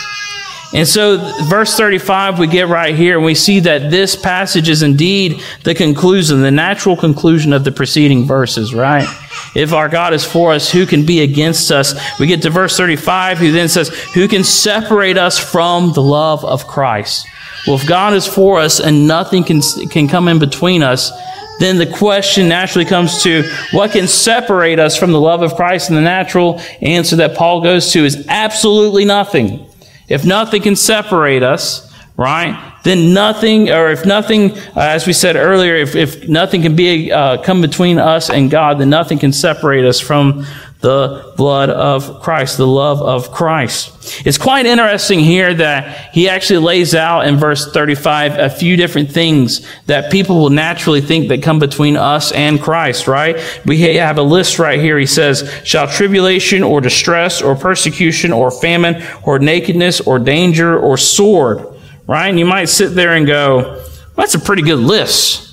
And 0.74 0.88
so, 0.88 1.18
verse 1.46 1.78
35, 1.78 2.38
we 2.38 2.48
get 2.48 2.68
right 2.68 2.94
here, 2.94 3.16
and 3.16 3.26
we 3.26 3.36
see 3.36 3.62
that 3.62 3.92
this 3.92 4.16
passage 4.16 4.68
is 4.68 4.84
indeed 4.84 5.42
the 5.64 5.74
conclusion, 5.74 6.42
the 6.42 6.52
natural 6.52 6.98
conclusion 6.98 7.54
of 7.54 7.64
the 7.64 7.72
preceding 7.72 8.26
verses, 8.26 8.74
right? 8.74 9.08
If 9.56 9.72
our 9.72 9.88
God 9.88 10.14
is 10.14 10.26
for 10.26 10.52
us, 10.52 10.70
who 10.70 10.86
can 10.86 11.06
be 11.06 11.22
against 11.22 11.72
us? 11.72 11.94
We 12.20 12.28
get 12.28 12.42
to 12.42 12.50
verse 12.50 12.76
35, 12.76 13.38
who 13.38 13.52
then 13.54 13.70
says, 13.70 13.88
Who 14.14 14.28
can 14.28 14.44
separate 14.44 15.18
us 15.18 15.40
from 15.40 15.94
the 15.94 16.02
love 16.02 16.44
of 16.44 16.68
Christ? 16.68 17.26
Well, 17.66 17.78
if 17.78 17.88
God 17.88 18.14
is 18.14 18.28
for 18.28 18.60
us 18.60 18.82
and 18.82 19.08
nothing 19.08 19.46
can, 19.46 19.62
can 19.90 20.10
come 20.10 20.28
in 20.28 20.40
between 20.40 20.84
us, 20.84 21.12
then 21.60 21.78
the 21.78 21.86
question 21.86 22.50
naturally 22.50 22.86
comes 22.86 23.24
to 23.24 23.44
what 23.72 23.92
can 23.92 24.08
separate 24.08 24.80
us 24.80 24.98
from 24.98 25.12
the 25.12 25.20
love 25.20 25.42
of 25.42 25.56
Christ? 25.56 25.90
And 25.90 25.98
the 25.98 26.02
natural 26.02 26.60
answer 26.82 27.16
that 27.18 27.36
Paul 27.36 27.62
goes 27.62 27.92
to 27.94 28.04
is 28.04 28.26
absolutely 28.28 29.06
nothing. 29.06 29.66
If 30.08 30.26
nothing 30.26 30.62
can 30.62 30.76
separate 30.76 31.44
us, 31.44 31.92
right, 32.18 32.74
then 32.84 33.14
nothing, 33.14 33.72
or 33.72 33.90
if 33.90 34.06
nothing, 34.06 34.52
uh, 34.52 34.82
as 34.82 35.08
we 35.08 35.14
said 35.14 35.36
earlier, 35.36 35.76
if, 35.76 35.96
if 35.96 36.30
nothing 36.30 36.62
can 36.62 36.76
be 36.76 37.12
uh, 37.12 37.42
come 37.42 37.62
between 37.62 37.98
us 37.98 38.30
and 38.30 38.52
God, 38.52 38.80
then 38.80 38.90
nothing 38.90 39.18
can 39.18 39.34
separate 39.34 39.86
us 39.86 40.00
from 40.00 40.46
the 40.82 41.34
blood 41.36 41.70
of 41.70 42.22
Christ, 42.22 42.58
the 42.58 42.68
love 42.68 43.02
of 43.02 43.32
Christ. 43.32 44.24
It's 44.26 44.38
quite 44.38 44.68
interesting 44.68 45.20
here 45.20 45.54
that 45.54 46.14
he 46.14 46.30
actually 46.30 46.60
lays 46.60 46.94
out 46.94 47.28
in 47.28 47.38
verse 47.38 47.72
35 47.72 48.38
a 48.38 48.50
few 48.50 48.78
different 48.78 49.12
things 49.12 49.68
that 49.88 50.12
people 50.12 50.38
will 50.38 50.52
naturally 50.52 51.02
think 51.02 51.30
that 51.30 51.42
come 51.42 51.58
between 51.58 51.98
us 51.98 52.32
and 52.32 52.62
Christ, 52.62 53.08
right? 53.08 53.38
We 53.66 53.82
have 53.96 54.20
a 54.20 54.24
list 54.24 54.60
right 54.60 54.80
here. 54.80 55.00
He 55.00 55.08
says, 55.08 55.52
shall 55.64 55.88
tribulation 55.88 56.62
or 56.62 56.82
distress 56.82 57.42
or 57.42 57.56
persecution 57.56 58.32
or 58.32 58.52
famine 58.52 59.04
or 59.24 59.40
nakedness 59.40 60.02
or 60.02 60.20
danger 60.20 60.78
or 60.78 60.98
sword, 60.98 61.66
right? 62.06 62.28
And 62.28 62.38
you 62.38 62.46
might 62.46 62.66
sit 62.66 62.90
there 62.90 63.14
and 63.14 63.26
go, 63.26 63.58
well, 63.58 63.88
that's 64.18 64.36
a 64.36 64.40
pretty 64.40 64.62
good 64.62 64.80
list. 64.80 65.45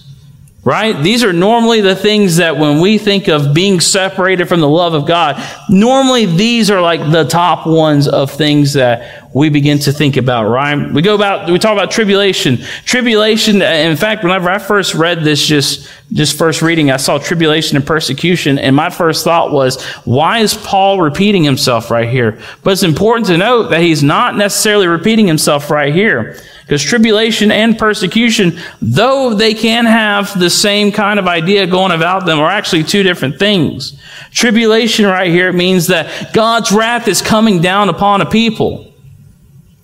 Right? 0.64 0.92
These 1.02 1.24
are 1.24 1.32
normally 1.32 1.80
the 1.80 1.96
things 1.96 2.36
that 2.36 2.56
when 2.56 2.80
we 2.80 2.96
think 2.96 3.26
of 3.26 3.52
being 3.52 3.80
separated 3.80 4.48
from 4.48 4.60
the 4.60 4.68
love 4.68 4.94
of 4.94 5.08
God, 5.08 5.42
normally 5.68 6.24
these 6.24 6.70
are 6.70 6.80
like 6.80 7.00
the 7.10 7.24
top 7.24 7.66
ones 7.66 8.06
of 8.06 8.30
things 8.30 8.74
that 8.74 9.28
we 9.34 9.48
begin 9.48 9.80
to 9.80 9.92
think 9.92 10.16
about, 10.16 10.48
right? 10.48 10.92
We 10.92 11.02
go 11.02 11.16
about, 11.16 11.50
we 11.50 11.58
talk 11.58 11.72
about 11.72 11.90
tribulation. 11.90 12.58
Tribulation, 12.84 13.60
in 13.60 13.96
fact, 13.96 14.22
whenever 14.22 14.50
I 14.50 14.58
first 14.58 14.94
read 14.94 15.24
this, 15.24 15.44
just, 15.44 15.90
just 16.12 16.38
first 16.38 16.62
reading, 16.62 16.92
I 16.92 16.96
saw 16.96 17.18
tribulation 17.18 17.76
and 17.76 17.84
persecution, 17.84 18.56
and 18.56 18.76
my 18.76 18.88
first 18.88 19.24
thought 19.24 19.50
was, 19.50 19.82
why 20.04 20.38
is 20.38 20.54
Paul 20.54 21.00
repeating 21.00 21.42
himself 21.42 21.90
right 21.90 22.08
here? 22.08 22.40
But 22.62 22.72
it's 22.72 22.84
important 22.84 23.26
to 23.28 23.36
note 23.36 23.70
that 23.70 23.80
he's 23.80 24.04
not 24.04 24.36
necessarily 24.36 24.86
repeating 24.86 25.26
himself 25.26 25.70
right 25.70 25.92
here. 25.92 26.40
Because 26.62 26.82
tribulation 26.82 27.50
and 27.50 27.78
persecution, 27.78 28.58
though 28.80 29.34
they 29.34 29.52
can 29.52 29.84
have 29.84 30.38
the 30.38 30.50
same 30.50 30.92
kind 30.92 31.18
of 31.18 31.26
idea 31.26 31.66
going 31.66 31.92
about 31.92 32.24
them, 32.24 32.38
are 32.38 32.50
actually 32.50 32.84
two 32.84 33.02
different 33.02 33.38
things. 33.38 34.00
Tribulation 34.30 35.04
right 35.06 35.30
here 35.30 35.52
means 35.52 35.88
that 35.88 36.32
God's 36.32 36.72
wrath 36.72 37.08
is 37.08 37.20
coming 37.20 37.60
down 37.60 37.88
upon 37.88 38.20
a 38.20 38.26
people. 38.26 38.92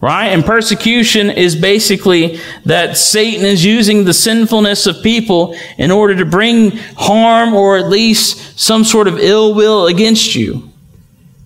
Right? 0.00 0.28
And 0.28 0.44
persecution 0.44 1.28
is 1.28 1.56
basically 1.56 2.38
that 2.64 2.96
Satan 2.96 3.44
is 3.44 3.64
using 3.64 4.04
the 4.04 4.14
sinfulness 4.14 4.86
of 4.86 5.02
people 5.02 5.56
in 5.76 5.90
order 5.90 6.14
to 6.16 6.24
bring 6.24 6.76
harm 6.96 7.52
or 7.52 7.76
at 7.76 7.88
least 7.88 8.58
some 8.58 8.84
sort 8.84 9.08
of 9.08 9.18
ill 9.18 9.54
will 9.54 9.88
against 9.88 10.36
you. 10.36 10.67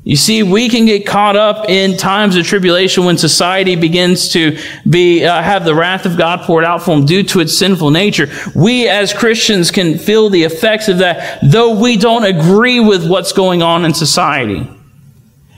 You 0.05 0.17
see, 0.17 0.43
we 0.43 0.69
can 0.69 0.85
get 0.85 1.07
caught 1.07 1.37
up 1.37 1.69
in 1.69 1.97
times 1.97 2.35
of 2.35 2.45
tribulation 2.45 3.05
when 3.05 3.17
society 3.19 3.77
begins 3.77 4.31
to 4.31 4.59
be 4.89 5.25
uh, 5.25 5.41
have 5.41 5.65
the 5.65 5.77
wrath 5.77 6.07
of 6.07 6.19
God 6.19 6.41
poured 6.41 6.65
out 6.65 6.83
for 6.83 6.97
them 6.97 7.07
due 7.07 7.23
to 7.23 7.39
its 7.39 7.57
sinful 7.57 7.91
nature. 7.91 8.29
We 8.57 8.89
as 8.89 9.13
Christians 9.13 9.71
can 9.71 9.99
feel 9.99 10.29
the 10.29 10.43
effects 10.43 10.89
of 10.89 10.99
that, 10.99 11.39
though 11.43 11.81
we 11.81 11.97
don't 11.97 12.25
agree 12.25 12.81
with 12.81 13.09
what's 13.09 13.33
going 13.33 13.63
on 13.63 13.85
in 13.85 13.95
society. 13.95 14.69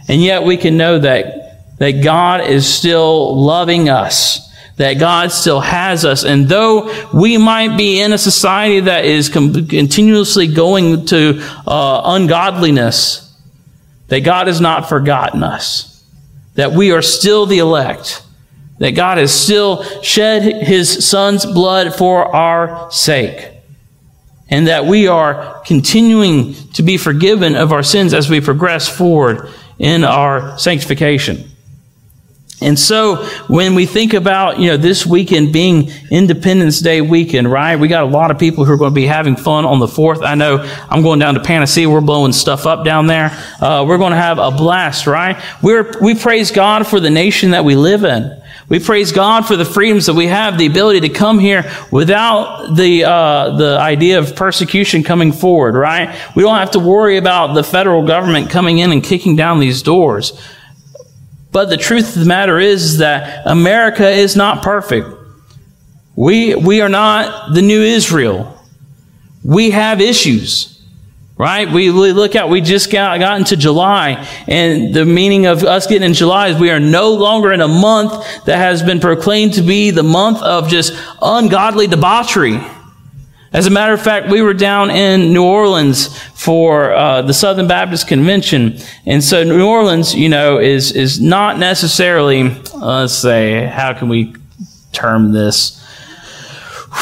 And 0.09 0.23
yet 0.23 0.43
we 0.43 0.59
can 0.59 0.77
know 0.77 0.99
that, 0.99 1.79
that 1.79 2.03
God 2.03 2.43
is 2.43 2.73
still 2.73 3.43
loving 3.43 3.89
us 3.89 4.43
that 4.77 4.95
God 4.95 5.31
still 5.31 5.61
has 5.61 6.05
us. 6.05 6.25
And 6.25 6.49
though 6.49 6.93
we 7.13 7.39
might 7.39 7.77
be 7.77 8.01
in 8.01 8.13
a 8.13 8.19
society 8.19 8.81
that 8.81 9.05
is 9.05 9.29
continuously 9.29 10.49
going 10.49 11.07
to 11.07 11.41
uh, 11.65 12.03
ungodliness, 12.07 13.24
that 14.09 14.21
God 14.21 14.47
has 14.47 14.61
not 14.61 14.89
forgotten 14.89 15.43
us, 15.43 16.05
that 16.55 16.73
we 16.73 16.93
are 16.93 17.03
still 17.03 17.47
the 17.47 17.59
elect, 17.59 18.23
that 18.79 18.93
God 18.93 19.19
has 19.19 19.33
still 19.33 19.83
shed 20.03 20.43
his 20.67 21.07
son's 21.07 21.47
blood 21.47 21.95
for 21.95 22.35
our 22.35 22.91
sake, 22.91 23.51
and 24.49 24.67
that 24.67 24.85
we 24.85 25.09
are 25.09 25.61
continuing 25.65 26.55
to 26.75 26.83
be 26.83 26.97
forgiven 26.97 27.55
of 27.55 27.73
our 27.73 27.83
sins 27.83 28.13
as 28.13 28.29
we 28.29 28.41
progress 28.41 28.89
forward 28.89 29.49
in 29.79 30.05
our 30.05 30.59
sanctification. 30.59 31.51
And 32.61 32.79
so 32.79 33.17
when 33.49 33.75
we 33.75 33.85
think 33.85 34.15
about, 34.15 34.59
you 34.61 34.69
know, 34.69 34.77
this 34.77 35.05
weekend 35.05 35.53
being 35.53 35.91
Independence 36.11 36.81
Day 36.81 37.01
weekend, 37.01 37.51
right? 37.51 37.77
We 37.77 37.89
got 37.89 38.05
a 38.05 38.07
lot 38.07 38.31
of 38.31 38.39
people 38.39 38.65
who 38.65 38.73
are 38.73 38.77
going 38.77 38.93
to 38.93 38.95
be 38.95 39.07
having 39.07 39.37
fun 39.37 39.65
on 39.65 39.81
the 39.81 39.87
4th. 39.87 40.25
I 40.25 40.35
know 40.35 40.59
I'm 40.89 41.03
going 41.03 41.19
down 41.19 41.35
to 41.35 41.41
Panacea. 41.41 41.91
We're 41.91 42.01
blowing 42.01 42.33
stuff 42.33 42.65
up 42.65 42.85
down 42.85 43.07
there. 43.07 43.31
Uh, 43.61 43.85
we're 43.87 43.99
going 43.99 44.13
to 44.13 44.17
have 44.17 44.39
a 44.39 44.51
blast, 44.51 45.07
right? 45.07 45.43
We're, 45.63 46.01
we 46.01 46.15
praise 46.15 46.53
God 46.53 46.87
for 46.87 47.01
the 47.01 47.11
nation 47.11 47.51
that 47.51 47.65
we 47.65 47.75
live 47.75 48.05
in. 48.05 48.41
We 48.69 48.79
praise 48.79 49.13
God 49.13 49.47
for 49.47 49.57
the 49.57 49.65
freedoms 49.65 50.07
that 50.07 50.15
we 50.15 50.29
have, 50.29 50.57
the 50.57 50.67
ability 50.67 51.01
to 51.01 51.11
come 51.11 51.39
here 51.39 51.71
without 51.91 52.75
the, 52.75 53.05
uh, 53.05 53.57
the 53.57 53.79
idea 53.79 54.19
of 54.19 54.37
persecution 54.37 55.03
coming 55.03 55.33
forward, 55.33 55.75
right? 55.75 56.17
We 56.35 56.45
don't 56.45 56.57
have 56.57 56.71
to 56.71 56.79
worry 56.79 57.19
about 57.19 57.55
the 57.55 57.63
federal 57.63 58.07
government 58.07 58.49
coming 58.49 58.79
in 58.79 58.91
and 58.91 59.05
kicking 59.05 59.37
down 59.37 59.61
these 59.61 59.83
doors. 59.83 60.33
But 61.55 61.71
the 61.71 61.77
truth 61.77 62.17
of 62.17 62.23
the 62.23 62.27
matter 62.27 62.59
is 62.59 62.99
that 62.99 63.47
America 63.47 64.11
is 64.11 64.35
not 64.35 64.65
perfect. 64.65 65.07
We, 66.17 66.57
we 66.57 66.81
are 66.81 66.89
not 66.89 67.55
the 67.55 67.63
new 67.63 67.81
Israel. 67.81 68.61
We 69.45 69.71
have 69.71 70.01
issues, 70.01 70.85
right? 71.39 71.71
We, 71.71 71.91
look 71.93 72.35
at, 72.35 72.49
we 72.49 72.61
just 72.61 72.91
got, 72.91 73.21
got 73.21 73.39
into 73.39 73.57
July, 73.57 74.27
and 74.49 74.93
the 74.93 75.05
meaning 75.05 75.47
of 75.47 75.63
us 75.63 75.87
getting 75.87 76.03
in 76.03 76.15
July 76.15 76.49
is 76.49 76.59
we 76.59 76.73
are 76.73 76.81
no 76.81 77.15
longer 77.15 77.53
in 77.53 77.61
a 77.61 77.69
month 77.69 78.45
that 78.47 78.57
has 78.57 78.83
been 78.83 78.99
proclaimed 78.99 79.55
to 79.55 79.63
be 79.63 79.93
the 79.93 80.03
month 80.03 80.43
of 80.43 80.69
just 80.69 80.93
ungodly 81.23 81.87
debauchery. 81.87 82.59
As 83.55 83.69
a 83.69 83.71
matter 83.71 83.93
of 83.93 84.03
fact, 84.03 84.29
we 84.29 84.43
were 84.43 84.53
down 84.53 84.91
in 84.91 85.33
New 85.33 85.45
Orleans 85.45 86.19
for 86.33 86.93
uh, 86.93 87.23
the 87.23 87.33
Southern 87.33 87.69
Baptist 87.69 88.09
Convention, 88.09 88.79
and 89.07 89.23
so 89.23 89.45
New 89.45 89.65
Orleans, 89.65 90.13
you 90.13 90.29
know, 90.29 90.59
is 90.59 90.91
is 90.91 91.21
not 91.21 91.57
necessarily. 91.57 92.51
Let's 92.75 93.15
say, 93.15 93.67
how 93.67 93.93
can 93.93 94.09
we 94.09 94.35
term 94.91 95.31
this? 95.31 95.81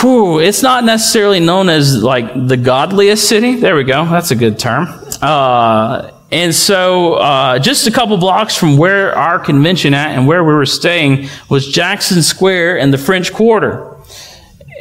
Whew, 0.00 0.40
it's 0.40 0.62
not 0.62 0.84
necessarily 0.84 1.40
known 1.40 1.70
as 1.70 2.02
like 2.02 2.46
the 2.46 2.58
godliest 2.58 3.26
city. 3.26 3.56
There 3.56 3.74
we 3.74 3.84
go. 3.84 4.04
That's 4.04 4.30
a 4.30 4.36
good 4.36 4.58
term. 4.58 4.88
Uh, 5.22 6.10
and 6.30 6.54
so, 6.54 7.14
uh, 7.14 7.60
just 7.60 7.86
a 7.86 7.90
couple 7.90 8.18
blocks 8.18 8.54
from 8.56 8.76
where 8.76 9.16
our 9.16 9.38
convention 9.38 9.94
at 9.94 10.10
and 10.10 10.26
where 10.26 10.44
we 10.44 10.52
were 10.52 10.66
staying 10.66 11.30
was 11.48 11.66
Jackson 11.66 12.22
Square 12.22 12.78
and 12.78 12.92
the 12.92 12.98
French 12.98 13.32
Quarter. 13.32 13.91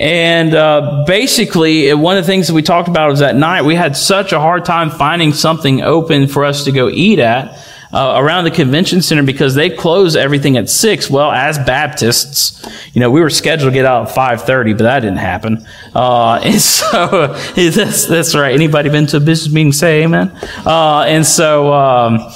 And 0.02 0.56
uh, 0.56 1.04
basically, 1.06 1.94
one 1.94 2.18
of 2.18 2.24
the 2.24 2.28
things 2.28 2.48
that 2.48 2.56
we 2.56 2.64
talked 2.64 2.88
about 2.88 3.12
was 3.12 3.20
that 3.20 3.36
night 3.36 3.62
we 3.62 3.76
had 3.76 3.96
such 3.96 4.34
a 4.34 4.40
hard 4.40 4.66
time 4.66 4.90
finding 4.90 5.32
something 5.32 5.84
open 5.84 6.28
for 6.28 6.44
us 6.44 6.64
to 6.66 6.72
go 6.72 6.90
eat 6.90 7.20
at. 7.20 7.58
uh, 7.94 8.14
around 8.18 8.46
the 8.46 8.52
convention 8.52 9.02
center 9.02 9.24
because 9.24 9.54
they 9.54 9.70
close 9.70 10.16
everything 10.16 10.56
at 10.58 10.70
six. 10.70 11.10
Well, 11.10 11.30
as 11.32 11.58
Baptists, 11.60 12.66
you 12.94 13.02
know, 13.02 13.12
we 13.12 13.20
were 13.22 13.30
scheduled 13.30 13.72
to 13.72 13.74
get 13.74 13.86
out 13.86 14.08
at 14.08 14.16
five 14.16 14.44
thirty, 14.44 14.74
but 14.74 14.84
that 14.84 15.02
didn't 15.02 15.18
happen. 15.18 15.68
Uh, 15.94 16.36
and 16.44 16.60
so 16.60 17.28
that's 17.56 18.06
that's 18.06 18.34
right. 18.36 18.54
Anybody 18.54 18.90
been 18.90 19.08
to 19.08 19.18
a 19.18 19.20
business 19.20 19.54
meeting? 19.54 19.74
Say 19.74 20.04
amen. 20.04 20.32
Uh, 20.66 21.02
and 21.08 21.26
so. 21.26 21.74
Um, 21.74 22.32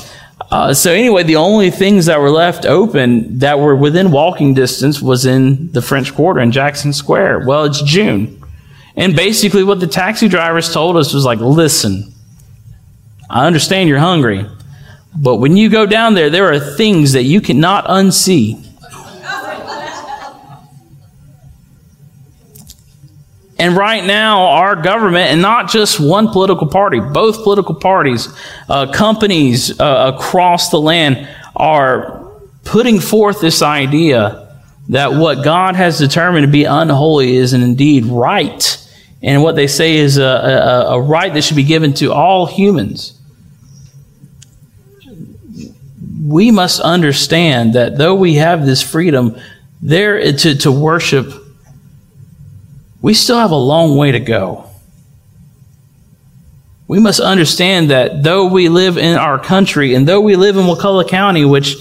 uh, 0.51 0.73
so 0.73 0.91
anyway, 0.91 1.23
the 1.23 1.37
only 1.37 1.71
things 1.71 2.05
that 2.05 2.19
were 2.19 2.29
left 2.29 2.65
open 2.65 3.39
that 3.39 3.59
were 3.59 3.75
within 3.75 4.11
walking 4.11 4.53
distance 4.53 5.01
was 5.01 5.25
in 5.25 5.71
the 5.71 5.81
French 5.81 6.13
Quarter 6.13 6.39
in 6.41 6.51
Jackson 6.51 6.93
Square. 6.93 7.45
Well, 7.45 7.65
it's 7.65 7.81
June. 7.81 8.41
And 8.95 9.15
basically 9.15 9.63
what 9.63 9.79
the 9.79 9.87
taxi 9.87 10.27
drivers 10.27 10.71
told 10.71 10.97
us 10.97 11.13
was 11.13 11.25
like, 11.25 11.39
listen, 11.39 12.13
I 13.29 13.47
understand 13.47 13.89
you're 13.89 13.99
hungry, 13.99 14.45
but 15.15 15.37
when 15.37 15.57
you 15.57 15.69
go 15.69 15.85
down 15.85 16.13
there, 16.13 16.29
there 16.29 16.51
are 16.51 16.59
things 16.59 17.13
that 17.13 17.23
you 17.23 17.41
cannot 17.41 17.85
unsee. 17.85 18.61
And 23.57 23.77
right 23.77 24.03
now, 24.03 24.47
our 24.47 24.75
government, 24.75 25.31
and 25.31 25.41
not 25.41 25.69
just 25.69 25.99
one 25.99 26.27
political 26.27 26.67
party, 26.67 26.99
both 26.99 27.43
political 27.43 27.75
parties, 27.75 28.27
uh, 28.67 28.91
companies 28.91 29.79
uh, 29.79 30.11
across 30.13 30.69
the 30.69 30.79
land 30.79 31.27
are 31.55 32.31
putting 32.65 32.99
forth 32.99 33.39
this 33.39 33.61
idea 33.61 34.59
that 34.89 35.13
what 35.13 35.43
God 35.43 35.75
has 35.75 35.97
determined 35.97 36.45
to 36.45 36.51
be 36.51 36.65
unholy 36.65 37.37
is 37.37 37.53
indeed 37.53 38.05
right. 38.05 38.77
And 39.23 39.41
what 39.41 39.55
they 39.55 39.67
say 39.67 39.95
is 39.95 40.17
a, 40.17 40.23
a, 40.23 40.95
a 40.95 41.01
right 41.01 41.33
that 41.33 41.43
should 41.43 41.55
be 41.55 41.63
given 41.63 41.93
to 41.95 42.11
all 42.11 42.45
humans. 42.45 43.19
We 46.27 46.51
must 46.51 46.81
understand 46.81 47.73
that 47.73 47.97
though 47.97 48.15
we 48.15 48.35
have 48.35 48.65
this 48.65 48.81
freedom 48.81 49.39
there 49.81 50.33
to, 50.33 50.55
to 50.57 50.71
worship 50.71 51.44
we 53.05 53.13
still 53.13 53.37
have 53.37 53.51
a 53.51 53.55
long 53.55 53.97
way 53.97 54.11
to 54.11 54.19
go. 54.19 54.67
We 56.87 56.97
must 56.97 57.19
understand 57.19 57.91
that 57.91 58.23
though 58.23 58.47
we 58.47 58.67
live 58.67 58.97
in 58.97 59.15
our 59.15 59.37
country 59.37 59.93
and 59.93 60.07
though 60.07 60.21
we 60.21 60.35
live 60.35 60.57
in 60.57 60.65
Wakulla 60.65 61.07
County, 61.07 61.45
which, 61.45 61.75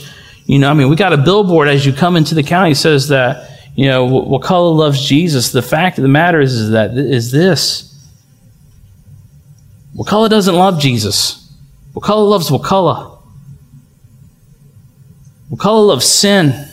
you 0.45 0.59
know, 0.59 0.71
I 0.71 0.75
mean, 0.75 0.91
we 0.91 0.97
got 0.97 1.15
a 1.15 1.17
billboard 1.17 1.69
as 1.69 1.87
you 1.87 1.95
come 1.95 2.17
into 2.17 2.35
the 2.35 2.43
county 2.43 2.75
says 2.75 3.09
that, 3.09 3.51
you 3.75 3.87
know, 3.87 4.05
Wakulla 4.05 4.69
loves 4.69 5.03
Jesus. 5.03 5.51
The 5.51 5.63
fact 5.63 5.97
of 5.97 6.03
the 6.03 6.09
matter 6.09 6.43
is, 6.43 6.53
is 6.53 6.71
that 6.73 6.91
is 6.91 7.33
this. 7.33 8.07
Wakulla 9.97 10.29
doesn't 10.29 10.55
love 10.55 10.79
Jesus. 10.79 11.51
Wakulla 11.95 12.29
loves 12.29 12.51
Wakulla. 12.51 13.19
Wakulla 15.49 15.87
loves 15.87 16.05
sin. 16.05 16.69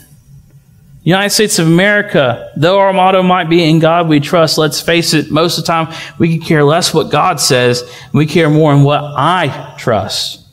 United 1.03 1.31
States 1.31 1.57
of 1.57 1.65
America, 1.65 2.51
though 2.55 2.79
our 2.79 2.93
motto 2.93 3.23
might 3.23 3.49
be 3.49 3.67
in 3.67 3.79
God 3.79 4.07
we 4.07 4.19
trust, 4.19 4.59
let's 4.59 4.79
face 4.79 5.13
it, 5.15 5.31
most 5.31 5.57
of 5.57 5.63
the 5.63 5.67
time 5.67 5.93
we 6.19 6.37
can 6.37 6.45
care 6.45 6.63
less 6.63 6.93
what 6.93 7.09
God 7.09 7.39
says, 7.39 7.83
we 8.13 8.27
care 8.27 8.49
more 8.49 8.71
in 8.73 8.83
what 8.83 9.01
I 9.03 9.73
trust. 9.79 10.45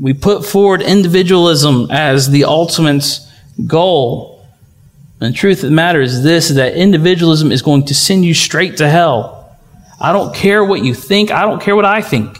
We 0.00 0.12
put 0.12 0.44
forward 0.44 0.82
individualism 0.82 1.88
as 1.92 2.30
the 2.30 2.44
ultimate 2.44 3.20
goal. 3.64 4.44
And 5.20 5.32
the 5.32 5.38
truth 5.38 5.62
of 5.62 5.70
the 5.70 5.76
matter 5.76 6.00
is 6.00 6.24
this 6.24 6.48
that 6.48 6.74
individualism 6.74 7.52
is 7.52 7.62
going 7.62 7.84
to 7.86 7.94
send 7.94 8.24
you 8.24 8.34
straight 8.34 8.78
to 8.78 8.88
hell. 8.88 9.56
I 10.00 10.10
don't 10.10 10.34
care 10.34 10.64
what 10.64 10.84
you 10.84 10.94
think, 10.94 11.30
I 11.30 11.42
don't 11.42 11.62
care 11.62 11.76
what 11.76 11.84
I 11.84 12.02
think. 12.02 12.36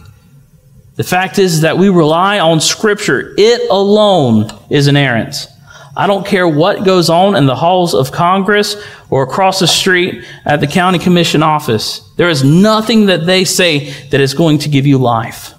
The 0.96 1.04
fact 1.04 1.38
is 1.38 1.60
that 1.60 1.78
we 1.78 1.88
rely 1.88 2.40
on 2.40 2.60
Scripture. 2.60 3.34
It 3.38 3.70
alone 3.70 4.50
is 4.68 4.88
inerrant. 4.88 5.46
I 5.94 6.06
don't 6.06 6.26
care 6.26 6.48
what 6.48 6.84
goes 6.84 7.10
on 7.10 7.36
in 7.36 7.46
the 7.46 7.54
halls 7.54 7.94
of 7.94 8.12
Congress 8.12 8.76
or 9.10 9.22
across 9.22 9.60
the 9.60 9.66
street 9.66 10.24
at 10.44 10.60
the 10.60 10.66
county 10.66 10.98
commission 10.98 11.42
office. 11.42 12.00
There 12.16 12.30
is 12.30 12.42
nothing 12.42 13.06
that 13.06 13.26
they 13.26 13.44
say 13.44 13.90
that 14.08 14.20
is 14.20 14.32
going 14.32 14.58
to 14.58 14.70
give 14.70 14.86
you 14.86 14.96
life. 14.98 15.52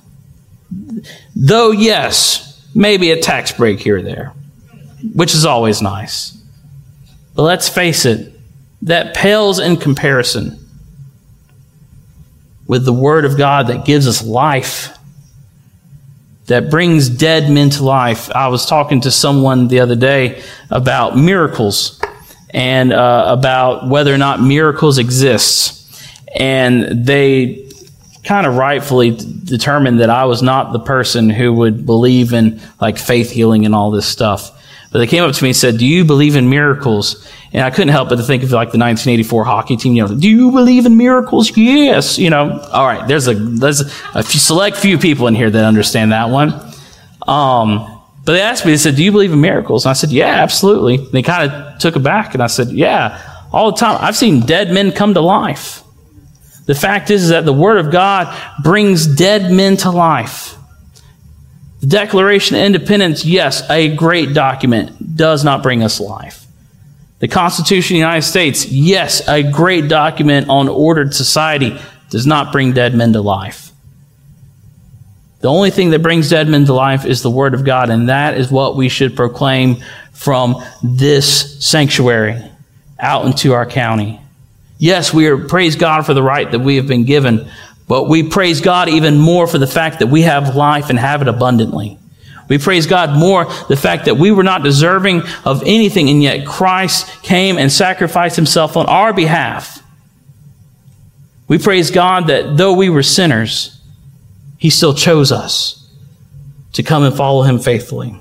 Though, 1.36 1.72
yes, 1.72 2.68
maybe 2.74 3.12
a 3.12 3.22
tax 3.22 3.52
break 3.52 3.80
here 3.80 3.98
or 3.98 4.02
there, 4.02 4.34
which 5.14 5.36
is 5.36 5.46
always 5.46 5.82
nice. 5.82 6.36
But 7.36 7.44
let's 7.44 7.70
face 7.70 8.06
it, 8.06 8.34
that 8.84 9.14
pales 9.16 9.60
in 9.60 9.78
comparison 9.78 10.60
with 12.68 12.86
the 12.86 12.94
Word 12.94 13.26
of 13.26 13.38
God 13.38 13.68
that 13.68 13.86
gives 13.86 14.08
us 14.08 14.24
life 14.24 14.98
that 16.48 16.70
brings 16.70 17.10
dead 17.10 17.50
men 17.50 17.70
to 17.72 17.84
life. 17.84 18.30
I 18.36 18.48
was 18.48 18.66
talking 18.66 19.02
to 19.02 19.12
someone 19.12 19.68
the 19.68 19.80
other 19.80 19.96
day 19.96 20.44
about 20.70 21.18
miracles 21.18 22.02
and 22.50 22.94
uh, 22.94 23.26
about 23.28 23.88
whether 23.88 24.14
or 24.14 24.18
not 24.18 24.42
miracles 24.42 24.98
exist. 24.98 25.80
And 26.36 27.06
they 27.06 27.70
kind 28.24 28.48
of 28.48 28.56
rightfully 28.56 29.12
determined 29.12 30.00
that 30.00 30.10
I 30.10 30.26
was 30.26 30.42
not 30.42 30.72
the 30.72 30.80
person 30.80 31.30
who 31.30 31.54
would 31.54 31.86
believe 31.86 32.34
in 32.34 32.62
like 32.80 32.98
faith 32.98 33.32
healing 33.32 33.66
and 33.66 33.76
all 33.76 33.92
this 33.92 34.08
stuff. 34.08 34.60
But 34.94 35.00
they 35.00 35.08
came 35.08 35.24
up 35.24 35.34
to 35.34 35.44
me 35.44 35.50
and 35.50 35.56
said, 35.56 35.80
Do 35.80 35.88
you 35.88 36.06
believe 36.06 36.36
in 36.36 36.52
miracles? 36.52 37.28
And 37.52 37.64
I 37.64 37.72
couldn't 37.72 37.90
help 37.90 38.10
but 38.10 38.18
to 38.18 38.24
think 38.24 38.44
of 38.44 38.52
like 38.52 38.72
the 38.72 38.78
1984 38.78 39.44
hockey 39.44 39.76
team. 39.76 39.94
You 39.94 40.08
know, 40.08 40.16
do 40.16 40.30
you 40.30 40.52
believe 40.52 40.86
in 40.86 40.98
miracles? 40.98 41.58
Yes. 41.58 42.20
You 42.20 42.30
know, 42.30 42.60
all 42.72 42.86
right. 42.86 43.08
There's 43.08 43.28
a 43.28 43.34
there's 43.34 43.82
a 43.82 44.22
few, 44.22 44.40
select 44.40 44.78
few 44.78 45.00
people 45.00 45.26
in 45.26 45.34
here 45.34 45.50
that 45.50 45.66
understand 45.66 46.12
that 46.12 46.30
one. 46.30 46.54
Um, 47.28 48.02
but 48.24 48.34
they 48.34 48.42
asked 48.42 48.66
me. 48.66 48.72
They 48.72 48.78
said, 48.78 48.96
"Do 48.96 49.04
you 49.04 49.12
believe 49.12 49.34
in 49.34 49.42
miracles?" 49.42 49.86
And 49.86 49.90
I 49.90 49.94
said, 49.94 50.12
"Yeah, 50.12 50.28
absolutely." 50.28 50.96
And 50.96 51.12
they 51.12 51.24
kind 51.24 51.52
of 51.52 51.80
took 51.80 51.96
it 51.96 52.00
back, 52.00 52.36
and 52.36 52.44
I 52.44 52.48
said, 52.48 52.70
"Yeah, 52.70 53.20
all 53.52 53.72
the 53.72 53.78
time. 53.78 53.98
I've 54.00 54.16
seen 54.16 54.42
dead 54.42 54.72
men 54.72 54.92
come 54.92 55.16
to 55.16 55.22
life." 55.22 55.84
The 56.66 56.76
fact 56.76 57.10
is, 57.10 57.24
is 57.24 57.30
that 57.30 57.46
the 57.46 57.54
Word 57.54 57.78
of 57.78 57.92
God 57.92 58.34
brings 58.64 59.08
dead 59.08 59.52
men 59.52 59.76
to 59.78 59.92
life. 59.92 60.56
The 61.84 61.90
Declaration 61.90 62.56
of 62.56 62.62
Independence, 62.62 63.26
yes, 63.26 63.70
a 63.70 63.94
great 63.94 64.34
document, 64.34 65.18
does 65.18 65.44
not 65.44 65.62
bring 65.62 65.84
us 65.84 66.00
life. 66.00 66.46
The 67.20 67.28
Constitution 67.28 67.96
of 67.96 67.98
the 67.98 68.06
United 68.06 68.22
States, 68.22 68.66
yes, 68.72 69.28
a 69.28 69.44
great 69.44 69.90
document 69.90 70.48
on 70.48 70.70
ordered 70.70 71.14
society, 71.14 71.78
does 72.10 72.26
not 72.26 72.54
bring 72.54 72.72
dead 72.72 72.96
men 72.96 73.12
to 73.12 73.22
life. 73.22 73.74
The 75.42 75.50
only 75.50 75.72
thing 75.72 75.90
that 75.90 76.02
brings 76.02 76.30
dead 76.30 76.48
men 76.48 76.64
to 76.68 76.74
life 76.74 77.04
is 77.04 77.22
the 77.22 77.30
Word 77.30 77.54
of 77.54 77.66
God, 77.66 77.90
and 77.90 78.08
that 78.08 78.38
is 78.38 78.50
what 78.50 78.78
we 78.78 78.88
should 78.88 79.18
proclaim 79.18 79.84
from 80.14 80.64
this 80.82 81.62
sanctuary 81.66 82.42
out 82.98 83.26
into 83.26 83.52
our 83.52 83.66
county. 83.66 84.22
Yes, 84.78 85.14
we 85.14 85.28
are, 85.28 85.38
praise 85.38 85.76
God 85.76 86.06
for 86.06 86.14
the 86.14 86.24
right 86.24 86.50
that 86.50 86.60
we 86.60 86.78
have 86.78 86.88
been 86.88 87.04
given, 87.04 87.50
but 87.88 88.08
we 88.08 88.24
praise 88.24 88.62
God 88.62 88.90
even 88.90 89.18
more 89.18 89.48
for 89.48 89.58
the 89.58 89.68
fact 89.68 90.00
that 90.00 90.08
we 90.08 90.22
have 90.22 90.56
life 90.56 90.90
and 90.90 90.98
have 90.98 91.22
it 91.22 91.28
abundantly. 91.28 91.98
We 92.50 92.58
praise 92.58 92.88
God 92.88 93.18
more 93.18 93.46
the 93.68 93.78
fact 93.78 94.06
that 94.06 94.16
we 94.16 94.32
were 94.32 94.44
not 94.44 94.64
deserving 94.64 95.24
of 95.46 95.64
anything, 95.66 96.10
and 96.10 96.22
yet 96.22 96.46
Christ 96.46 97.24
came 97.24 97.58
and 97.58 97.72
sacrificed 97.72 98.36
himself 98.36 98.78
on 98.78 98.86
our 98.88 99.14
behalf. 99.14 99.82
We 101.48 101.58
praise 101.58 101.92
God 101.92 102.28
that 102.28 102.58
though 102.58 102.74
we 102.74 102.90
were 102.90 103.04
sinners, 103.04 103.80
he 104.58 104.70
still 104.70 104.94
chose 104.94 105.32
us 105.32 105.88
to 106.74 106.84
come 106.84 107.04
and 107.04 107.16
follow 107.16 107.44
him 107.44 107.60
faithfully. 107.60 108.18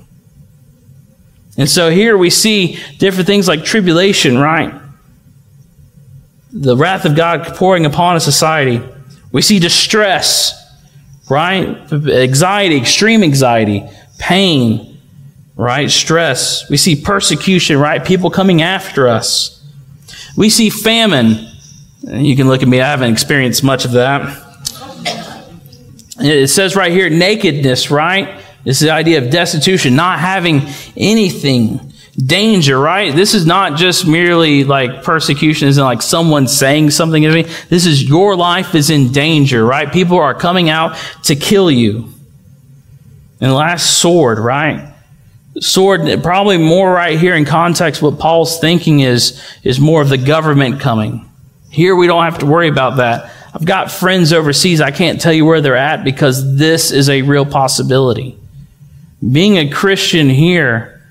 And 1.57 1.69
so 1.69 1.89
here 1.89 2.17
we 2.17 2.29
see 2.29 2.79
different 2.97 3.27
things 3.27 3.47
like 3.47 3.63
tribulation, 3.63 4.37
right? 4.37 4.73
The 6.51 6.75
wrath 6.75 7.05
of 7.05 7.15
God 7.15 7.55
pouring 7.55 7.85
upon 7.85 8.15
a 8.15 8.19
society. 8.19 8.81
We 9.33 9.41
see 9.41 9.59
distress, 9.59 10.53
right? 11.29 11.91
Anxiety, 11.91 12.77
extreme 12.77 13.23
anxiety 13.23 13.89
pain, 14.19 14.99
right? 15.55 15.91
Stress. 15.91 16.69
We 16.69 16.77
see 16.77 16.95
persecution, 16.95 17.77
right? 17.77 18.05
People 18.05 18.29
coming 18.29 18.61
after 18.61 19.07
us. 19.09 19.61
We 20.37 20.49
see 20.49 20.69
famine. 20.69 21.47
You 22.03 22.35
can 22.35 22.47
look 22.47 22.61
at 22.61 22.67
me, 22.67 22.79
I 22.79 22.87
haven't 22.87 23.11
experienced 23.11 23.63
much 23.63 23.85
of 23.85 23.91
that. 23.91 24.41
It 26.19 26.49
says 26.49 26.75
right 26.75 26.91
here, 26.91 27.09
nakedness, 27.09 27.91
right? 27.91 28.39
This 28.63 28.81
is 28.81 28.87
the 28.87 28.93
idea 28.93 29.17
of 29.17 29.29
destitution, 29.29 29.95
not 29.95 30.19
having 30.19 30.61
anything. 30.95 31.92
Danger, 32.15 32.79
right? 32.79 33.13
This 33.13 33.33
is 33.33 33.47
not 33.47 33.77
just 33.77 34.05
merely 34.05 34.63
like 34.63 35.03
persecution, 35.03 35.67
isn't 35.67 35.83
like 35.83 36.03
someone 36.03 36.47
saying 36.47 36.91
something 36.91 37.23
to 37.23 37.31
me. 37.31 37.43
This 37.69 37.87
is 37.87 38.07
your 38.07 38.35
life 38.35 38.75
is 38.75 38.91
in 38.91 39.11
danger, 39.11 39.65
right? 39.65 39.91
People 39.91 40.19
are 40.19 40.35
coming 40.35 40.69
out 40.69 40.95
to 41.23 41.35
kill 41.35 41.71
you. 41.71 42.13
And 43.41 43.51
last, 43.53 43.97
sword, 43.99 44.37
right? 44.37 44.93
Sword, 45.59 46.21
probably 46.21 46.57
more 46.57 46.93
right 46.93 47.19
here 47.19 47.35
in 47.35 47.45
context, 47.45 48.01
what 48.01 48.19
Paul's 48.19 48.59
thinking 48.59 48.99
is, 48.99 49.41
is 49.63 49.79
more 49.79 50.01
of 50.01 50.09
the 50.09 50.17
government 50.17 50.79
coming. 50.79 51.27
Here 51.71 51.95
we 51.95 52.05
don't 52.05 52.23
have 52.23 52.39
to 52.39 52.45
worry 52.45 52.67
about 52.67 52.97
that. 52.97 53.31
I've 53.55 53.65
got 53.65 53.91
friends 53.91 54.33
overseas. 54.33 54.81
I 54.81 54.91
can't 54.91 55.19
tell 55.19 55.33
you 55.33 55.45
where 55.45 55.61
they're 55.61 55.75
at 55.75 56.03
because 56.03 56.57
this 56.57 56.91
is 56.91 57.09
a 57.09 57.23
real 57.23 57.45
possibility. 57.45 58.37
Being 59.31 59.57
a 59.57 59.69
Christian 59.69 60.29
here 60.29 61.02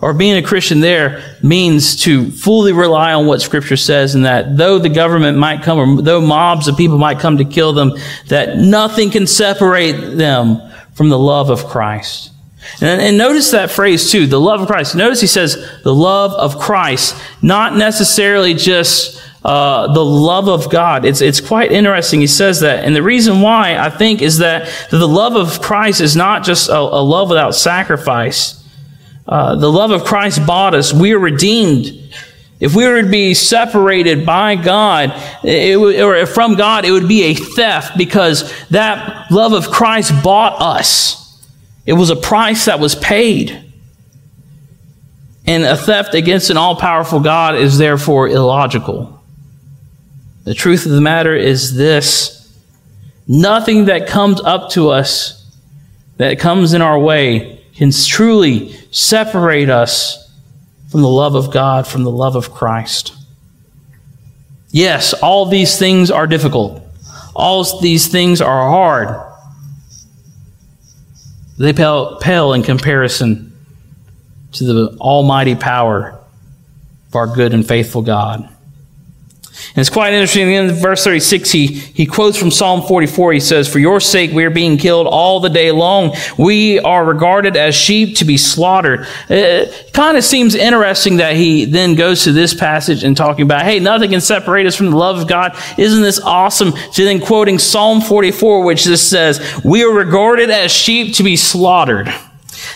or 0.00 0.14
being 0.14 0.36
a 0.36 0.46
Christian 0.46 0.80
there 0.80 1.36
means 1.42 1.96
to 2.04 2.30
fully 2.30 2.72
rely 2.72 3.12
on 3.12 3.26
what 3.26 3.42
Scripture 3.42 3.76
says, 3.76 4.14
and 4.14 4.24
that 4.24 4.56
though 4.56 4.78
the 4.78 4.88
government 4.88 5.38
might 5.38 5.62
come, 5.62 5.78
or 5.78 6.02
though 6.02 6.20
mobs 6.20 6.68
of 6.68 6.76
people 6.76 6.98
might 6.98 7.18
come 7.18 7.38
to 7.38 7.44
kill 7.44 7.72
them, 7.72 7.92
that 8.28 8.58
nothing 8.58 9.10
can 9.10 9.26
separate 9.26 10.16
them 10.16 10.60
from 10.94 11.08
the 11.08 11.18
love 11.18 11.50
of 11.50 11.64
Christ. 11.66 12.32
And, 12.80 13.00
and 13.00 13.18
notice 13.18 13.50
that 13.52 13.70
phrase 13.70 14.10
too, 14.10 14.26
the 14.26 14.40
love 14.40 14.60
of 14.60 14.66
Christ. 14.66 14.94
Notice 14.94 15.20
he 15.20 15.26
says 15.26 15.56
the 15.82 15.94
love 15.94 16.32
of 16.32 16.58
Christ, 16.58 17.16
not 17.42 17.76
necessarily 17.76 18.54
just 18.54 19.24
uh, 19.44 19.92
the 19.92 20.04
love 20.04 20.48
of 20.48 20.70
God. 20.70 21.04
It's, 21.04 21.20
it's 21.20 21.40
quite 21.40 21.72
interesting. 21.72 22.20
He 22.20 22.26
says 22.26 22.60
that. 22.60 22.84
And 22.84 22.94
the 22.94 23.02
reason 23.02 23.40
why, 23.40 23.78
I 23.78 23.90
think, 23.90 24.20
is 24.20 24.38
that 24.38 24.68
the 24.90 25.08
love 25.08 25.36
of 25.36 25.62
Christ 25.62 26.00
is 26.00 26.14
not 26.16 26.44
just 26.44 26.68
a, 26.68 26.76
a 26.76 27.02
love 27.02 27.28
without 27.30 27.54
sacrifice. 27.54 28.57
Uh, 29.28 29.56
the 29.56 29.70
love 29.70 29.90
of 29.90 30.04
Christ 30.04 30.46
bought 30.46 30.74
us. 30.74 30.92
We 30.92 31.12
are 31.12 31.18
redeemed. 31.18 31.92
If 32.60 32.74
we 32.74 32.86
were 32.86 33.02
to 33.02 33.08
be 33.08 33.34
separated 33.34 34.24
by 34.24 34.56
God, 34.56 35.10
or 35.44 36.26
from 36.26 36.56
God, 36.56 36.84
it 36.84 36.90
would 36.90 37.06
be 37.06 37.24
a 37.24 37.34
theft 37.34 37.96
because 37.98 38.52
that 38.68 39.30
love 39.30 39.52
of 39.52 39.70
Christ 39.70 40.24
bought 40.24 40.60
us. 40.60 41.46
It 41.86 41.92
was 41.92 42.10
a 42.10 42.16
price 42.16 42.64
that 42.64 42.80
was 42.80 42.94
paid. 42.94 43.64
And 45.46 45.62
a 45.62 45.76
theft 45.76 46.14
against 46.14 46.50
an 46.50 46.56
all 46.56 46.76
powerful 46.76 47.20
God 47.20 47.54
is 47.54 47.78
therefore 47.78 48.28
illogical. 48.28 49.22
The 50.44 50.54
truth 50.54 50.84
of 50.84 50.92
the 50.92 51.00
matter 51.00 51.34
is 51.34 51.76
this 51.76 52.34
nothing 53.26 53.84
that 53.84 54.08
comes 54.08 54.40
up 54.40 54.70
to 54.70 54.88
us, 54.88 55.46
that 56.16 56.38
comes 56.38 56.72
in 56.72 56.82
our 56.82 56.98
way, 56.98 57.57
can 57.78 57.92
truly 57.92 58.72
separate 58.90 59.70
us 59.70 60.28
from 60.90 61.00
the 61.00 61.08
love 61.08 61.36
of 61.36 61.52
God, 61.52 61.86
from 61.86 62.02
the 62.02 62.10
love 62.10 62.34
of 62.34 62.52
Christ. 62.52 63.14
Yes, 64.70 65.14
all 65.14 65.46
these 65.46 65.78
things 65.78 66.10
are 66.10 66.26
difficult. 66.26 66.82
All 67.36 67.62
these 67.80 68.08
things 68.08 68.40
are 68.40 68.68
hard. 68.68 69.24
They 71.56 71.72
pale, 71.72 72.18
pale 72.18 72.52
in 72.52 72.64
comparison 72.64 73.56
to 74.52 74.64
the 74.64 74.98
almighty 75.00 75.54
power 75.54 76.18
of 77.08 77.14
our 77.14 77.28
good 77.28 77.54
and 77.54 77.66
faithful 77.66 78.02
God. 78.02 78.48
And 79.68 79.78
it's 79.78 79.90
quite 79.90 80.12
interesting. 80.12 80.50
In 80.50 80.70
verse 80.72 81.04
36, 81.04 81.50
he, 81.50 81.66
he 81.66 82.06
quotes 82.06 82.36
from 82.36 82.50
Psalm 82.50 82.82
44. 82.82 83.32
He 83.32 83.40
says, 83.40 83.70
For 83.70 83.78
your 83.78 84.00
sake 84.00 84.32
we 84.32 84.44
are 84.44 84.50
being 84.50 84.76
killed 84.76 85.06
all 85.06 85.40
the 85.40 85.48
day 85.48 85.70
long. 85.70 86.14
We 86.38 86.78
are 86.80 87.04
regarded 87.04 87.56
as 87.56 87.74
sheep 87.74 88.16
to 88.16 88.24
be 88.24 88.36
slaughtered. 88.36 89.06
It 89.28 89.92
kind 89.92 90.16
of 90.16 90.24
seems 90.24 90.54
interesting 90.54 91.18
that 91.18 91.36
he 91.36 91.64
then 91.64 91.94
goes 91.94 92.24
to 92.24 92.32
this 92.32 92.54
passage 92.54 93.04
and 93.04 93.16
talking 93.16 93.44
about, 93.44 93.62
hey, 93.62 93.78
nothing 93.80 94.10
can 94.10 94.20
separate 94.20 94.66
us 94.66 94.76
from 94.76 94.90
the 94.90 94.96
love 94.96 95.18
of 95.18 95.28
God. 95.28 95.56
Isn't 95.76 96.02
this 96.02 96.20
awesome? 96.20 96.72
To 96.72 97.04
then 97.04 97.20
quoting 97.20 97.58
Psalm 97.58 98.00
44, 98.00 98.64
which 98.64 98.84
just 98.84 99.10
says, 99.10 99.62
We 99.64 99.84
are 99.84 99.92
regarded 99.92 100.50
as 100.50 100.70
sheep 100.70 101.14
to 101.16 101.22
be 101.22 101.36
slaughtered. 101.36 102.12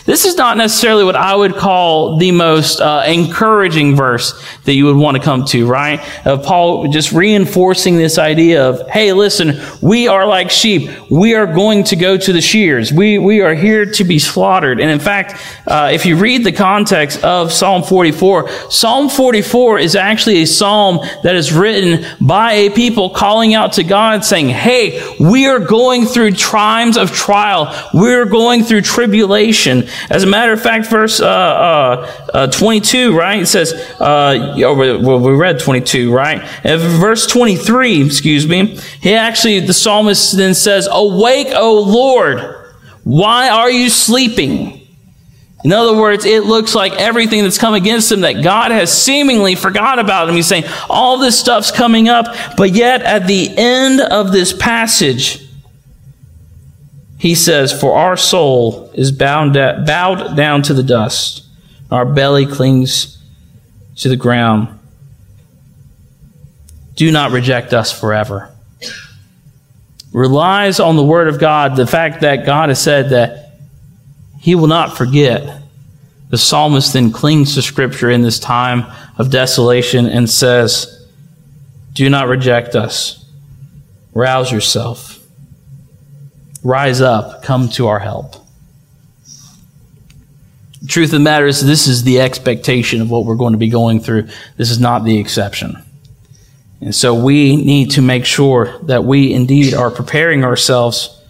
This 0.05 0.25
is 0.25 0.35
not 0.35 0.57
necessarily 0.57 1.05
what 1.05 1.15
I 1.15 1.33
would 1.33 1.55
call 1.55 2.17
the 2.17 2.31
most 2.31 2.81
uh, 2.81 3.05
encouraging 3.07 3.95
verse 3.95 4.33
that 4.65 4.73
you 4.73 4.85
would 4.85 4.97
want 4.97 5.15
to 5.15 5.23
come 5.23 5.45
to, 5.45 5.65
right? 5.65 6.01
Of 6.25 6.43
Paul 6.43 6.89
just 6.89 7.13
reinforcing 7.13 7.95
this 7.95 8.17
idea 8.17 8.67
of, 8.67 8.85
hey, 8.89 9.13
listen, 9.13 9.61
we 9.81 10.09
are 10.09 10.27
like 10.27 10.51
sheep. 10.51 10.89
We 11.09 11.35
are 11.35 11.45
going 11.45 11.85
to 11.85 11.95
go 11.95 12.17
to 12.17 12.33
the 12.33 12.41
shears. 12.41 12.91
We, 12.91 13.17
we 13.17 13.39
are 13.39 13.55
here 13.55 13.85
to 13.85 14.03
be 14.03 14.19
slaughtered. 14.19 14.81
And 14.81 14.91
in 14.91 14.99
fact, 14.99 15.41
uh, 15.67 15.91
if 15.93 16.05
you 16.05 16.17
read 16.17 16.43
the 16.43 16.51
context 16.51 17.23
of 17.23 17.53
Psalm 17.53 17.81
44, 17.81 18.49
Psalm 18.69 19.07
44 19.07 19.79
is 19.79 19.95
actually 19.95 20.41
a 20.41 20.47
psalm 20.47 20.99
that 21.23 21.35
is 21.35 21.53
written 21.53 22.05
by 22.19 22.51
a 22.51 22.69
people 22.71 23.09
calling 23.09 23.53
out 23.53 23.71
to 23.73 23.85
God 23.85 24.25
saying, 24.25 24.49
hey, 24.49 25.15
we 25.17 25.47
are 25.47 25.59
going 25.59 26.05
through 26.05 26.31
times 26.31 26.97
of 26.97 27.11
trial. 27.11 27.73
We're 27.93 28.25
going 28.25 28.63
through 28.63 28.81
tribulation. 28.81 29.87
As 30.09 30.23
a 30.23 30.27
matter 30.27 30.53
of 30.53 30.61
fact, 30.61 30.87
verse 30.87 31.19
uh, 31.19 31.27
uh, 31.27 32.29
uh 32.33 32.47
22, 32.47 33.17
right? 33.17 33.41
It 33.41 33.47
says, 33.47 33.73
uh, 33.99 34.53
well, 34.57 35.19
we 35.19 35.33
read 35.33 35.59
22, 35.59 36.13
right? 36.13 36.41
And 36.63 36.81
verse 36.81 37.27
23, 37.27 38.05
excuse 38.05 38.47
me, 38.47 38.77
he 39.01 39.13
actually, 39.13 39.59
the 39.59 39.73
psalmist 39.73 40.35
then 40.37 40.53
says, 40.53 40.87
Awake, 40.91 41.49
O 41.55 41.81
Lord, 41.81 42.39
why 43.03 43.49
are 43.49 43.71
you 43.71 43.89
sleeping? 43.89 44.81
In 45.63 45.71
other 45.71 45.97
words, 45.97 46.25
it 46.25 46.43
looks 46.43 46.75
like 46.75 46.93
everything 46.93 47.43
that's 47.43 47.57
come 47.57 47.73
against 47.73 48.11
him 48.11 48.21
that 48.21 48.43
God 48.43 48.71
has 48.71 48.91
seemingly 48.91 49.55
forgot 49.55 49.97
about 49.97 50.27
him. 50.27 50.35
He's 50.35 50.47
saying 50.47 50.65
all 50.89 51.17
this 51.17 51.39
stuff's 51.39 51.71
coming 51.71 52.09
up, 52.09 52.35
but 52.57 52.71
yet 52.71 53.01
at 53.01 53.27
the 53.27 53.49
end 53.55 54.01
of 54.01 54.33
this 54.33 54.51
passage, 54.51 55.47
he 57.23 57.35
says, 57.35 57.71
For 57.71 57.95
our 57.95 58.17
soul 58.17 58.91
is 58.93 59.13
bound, 59.13 59.53
bowed 59.53 60.35
down 60.35 60.61
to 60.63 60.73
the 60.73 60.83
dust, 60.83 61.45
our 61.89 62.05
belly 62.05 62.45
clings 62.45 63.17
to 63.95 64.09
the 64.09 64.17
ground. 64.17 64.77
Do 66.95 67.09
not 67.13 67.31
reject 67.31 67.71
us 67.71 67.97
forever. 67.97 68.53
Relies 70.11 70.81
on 70.81 70.97
the 70.97 71.03
Word 71.05 71.29
of 71.29 71.39
God, 71.39 71.77
the 71.77 71.87
fact 71.87 72.19
that 72.19 72.45
God 72.45 72.67
has 72.67 72.83
said 72.83 73.11
that 73.11 73.53
He 74.41 74.53
will 74.53 74.67
not 74.67 74.97
forget. 74.97 75.61
The 76.29 76.37
psalmist 76.37 76.91
then 76.91 77.13
clings 77.13 77.55
to 77.55 77.61
Scripture 77.61 78.09
in 78.09 78.21
this 78.21 78.37
time 78.37 78.83
of 79.17 79.31
desolation 79.31 80.07
and 80.07 80.29
says, 80.29 81.07
Do 81.93 82.09
not 82.09 82.27
reject 82.27 82.75
us. 82.75 83.23
Rouse 84.13 84.51
yourself. 84.51 85.12
Rise 86.63 87.01
up, 87.01 87.43
come 87.43 87.69
to 87.69 87.87
our 87.87 87.99
help. 87.99 88.35
The 90.81 90.87
truth 90.87 91.07
of 91.07 91.11
the 91.11 91.19
matter 91.19 91.45
is, 91.45 91.65
this 91.65 91.87
is 91.87 92.03
the 92.03 92.19
expectation 92.19 93.01
of 93.01 93.09
what 93.09 93.25
we're 93.25 93.35
going 93.35 93.53
to 93.53 93.57
be 93.57 93.69
going 93.69 93.99
through. 93.99 94.27
This 94.57 94.69
is 94.69 94.79
not 94.79 95.03
the 95.03 95.17
exception. 95.17 95.81
And 96.81 96.93
so 96.93 97.13
we 97.13 97.55
need 97.55 97.91
to 97.91 98.01
make 98.01 98.25
sure 98.25 98.77
that 98.83 99.05
we 99.05 99.33
indeed 99.33 99.73
are 99.73 99.89
preparing 99.89 100.43
ourselves 100.43 101.21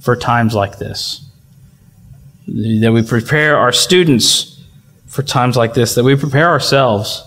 for 0.00 0.16
times 0.16 0.54
like 0.54 0.78
this. 0.78 1.28
That 2.46 2.92
we 2.92 3.02
prepare 3.02 3.58
our 3.58 3.72
students 3.72 4.64
for 5.06 5.22
times 5.22 5.56
like 5.58 5.74
this, 5.74 5.94
that 5.94 6.04
we 6.04 6.16
prepare 6.16 6.48
ourselves. 6.48 7.22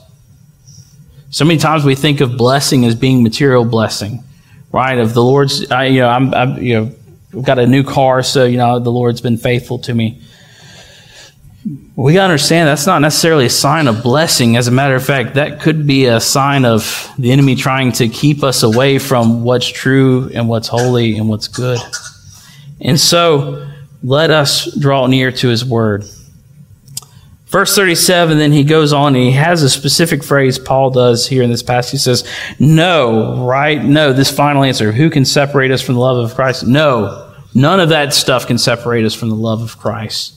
So 1.30 1.46
many 1.46 1.60
times 1.60 1.84
we 1.84 1.94
think 1.94 2.20
of 2.20 2.36
blessing 2.38 2.84
as 2.86 2.96
being 2.96 3.22
material 3.22 3.64
blessing, 3.64 4.24
right? 4.72 4.98
Of 4.98 5.14
the 5.14 5.24
Lord's, 5.24 5.72
I, 5.72 5.86
you 5.86 6.00
know, 6.00 6.10
I'm, 6.10 6.34
I'm 6.34 6.58
you 6.62 6.74
know, 6.74 6.92
got 7.42 7.60
a 7.60 7.68
new 7.68 7.84
car, 7.84 8.24
so, 8.24 8.46
you 8.46 8.58
know, 8.58 8.80
the 8.80 8.92
Lord's 8.92 9.22
been 9.22 9.38
faithful 9.38 9.80
to 9.80 9.94
me. 9.94 10.22
We 11.96 12.14
got 12.14 12.20
to 12.20 12.26
understand 12.26 12.68
that's 12.68 12.86
not 12.86 13.00
necessarily 13.00 13.46
a 13.46 13.50
sign 13.50 13.88
of 13.88 14.04
blessing. 14.04 14.56
As 14.56 14.68
a 14.68 14.72
matter 14.72 14.96
of 14.96 15.04
fact, 15.04 15.34
that 15.34 15.62
could 15.62 15.88
be 15.88 16.06
a 16.06 16.20
sign 16.20 16.64
of 16.64 17.12
the 17.18 17.32
enemy 17.32 17.56
trying 17.56 17.92
to 17.94 18.08
keep 18.08 18.44
us 18.44 18.62
away 18.62 19.00
from 19.00 19.44
what's 19.44 19.68
true 19.68 20.30
and 20.34 20.48
what's 20.48 20.68
holy 20.68 21.18
and 21.18 21.28
what's 21.28 21.48
good. 21.48 21.80
And 22.82 23.00
so, 23.00 23.68
let 24.04 24.30
us 24.30 24.78
draw 24.78 25.08
near 25.08 25.32
to 25.32 25.48
his 25.48 25.66
word. 25.66 26.06
Verse 27.48 27.74
37, 27.74 28.38
then 28.38 28.52
he 28.52 28.64
goes 28.64 28.92
on 28.92 29.16
and 29.16 29.24
he 29.24 29.32
has 29.32 29.64
a 29.64 29.70
specific 29.70 30.24
phrase 30.24 30.60
Paul 30.60 30.90
does 30.90 31.26
here 31.26 31.42
in 31.42 31.50
this 31.50 31.64
passage. 31.64 31.92
He 31.92 31.98
says, 32.00 32.28
No, 32.60 33.46
right? 33.48 33.82
No, 33.82 34.14
this 34.14 34.30
final 34.30 34.64
answer. 34.64 34.92
Who 34.92 35.10
can 35.10 35.26
separate 35.26 35.72
us 35.72 35.82
from 35.82 35.96
the 35.96 36.02
love 36.02 36.18
of 36.18 36.36
Christ? 36.36 36.68
No, 36.68 37.25
none 37.56 37.80
of 37.80 37.90
that 37.90 38.14
stuff 38.14 38.46
can 38.46 38.60
separate 38.60 39.06
us 39.06 39.16
from 39.16 39.30
the 39.30 39.36
love 39.36 39.62
of 39.62 39.80
Christ. 39.80 40.34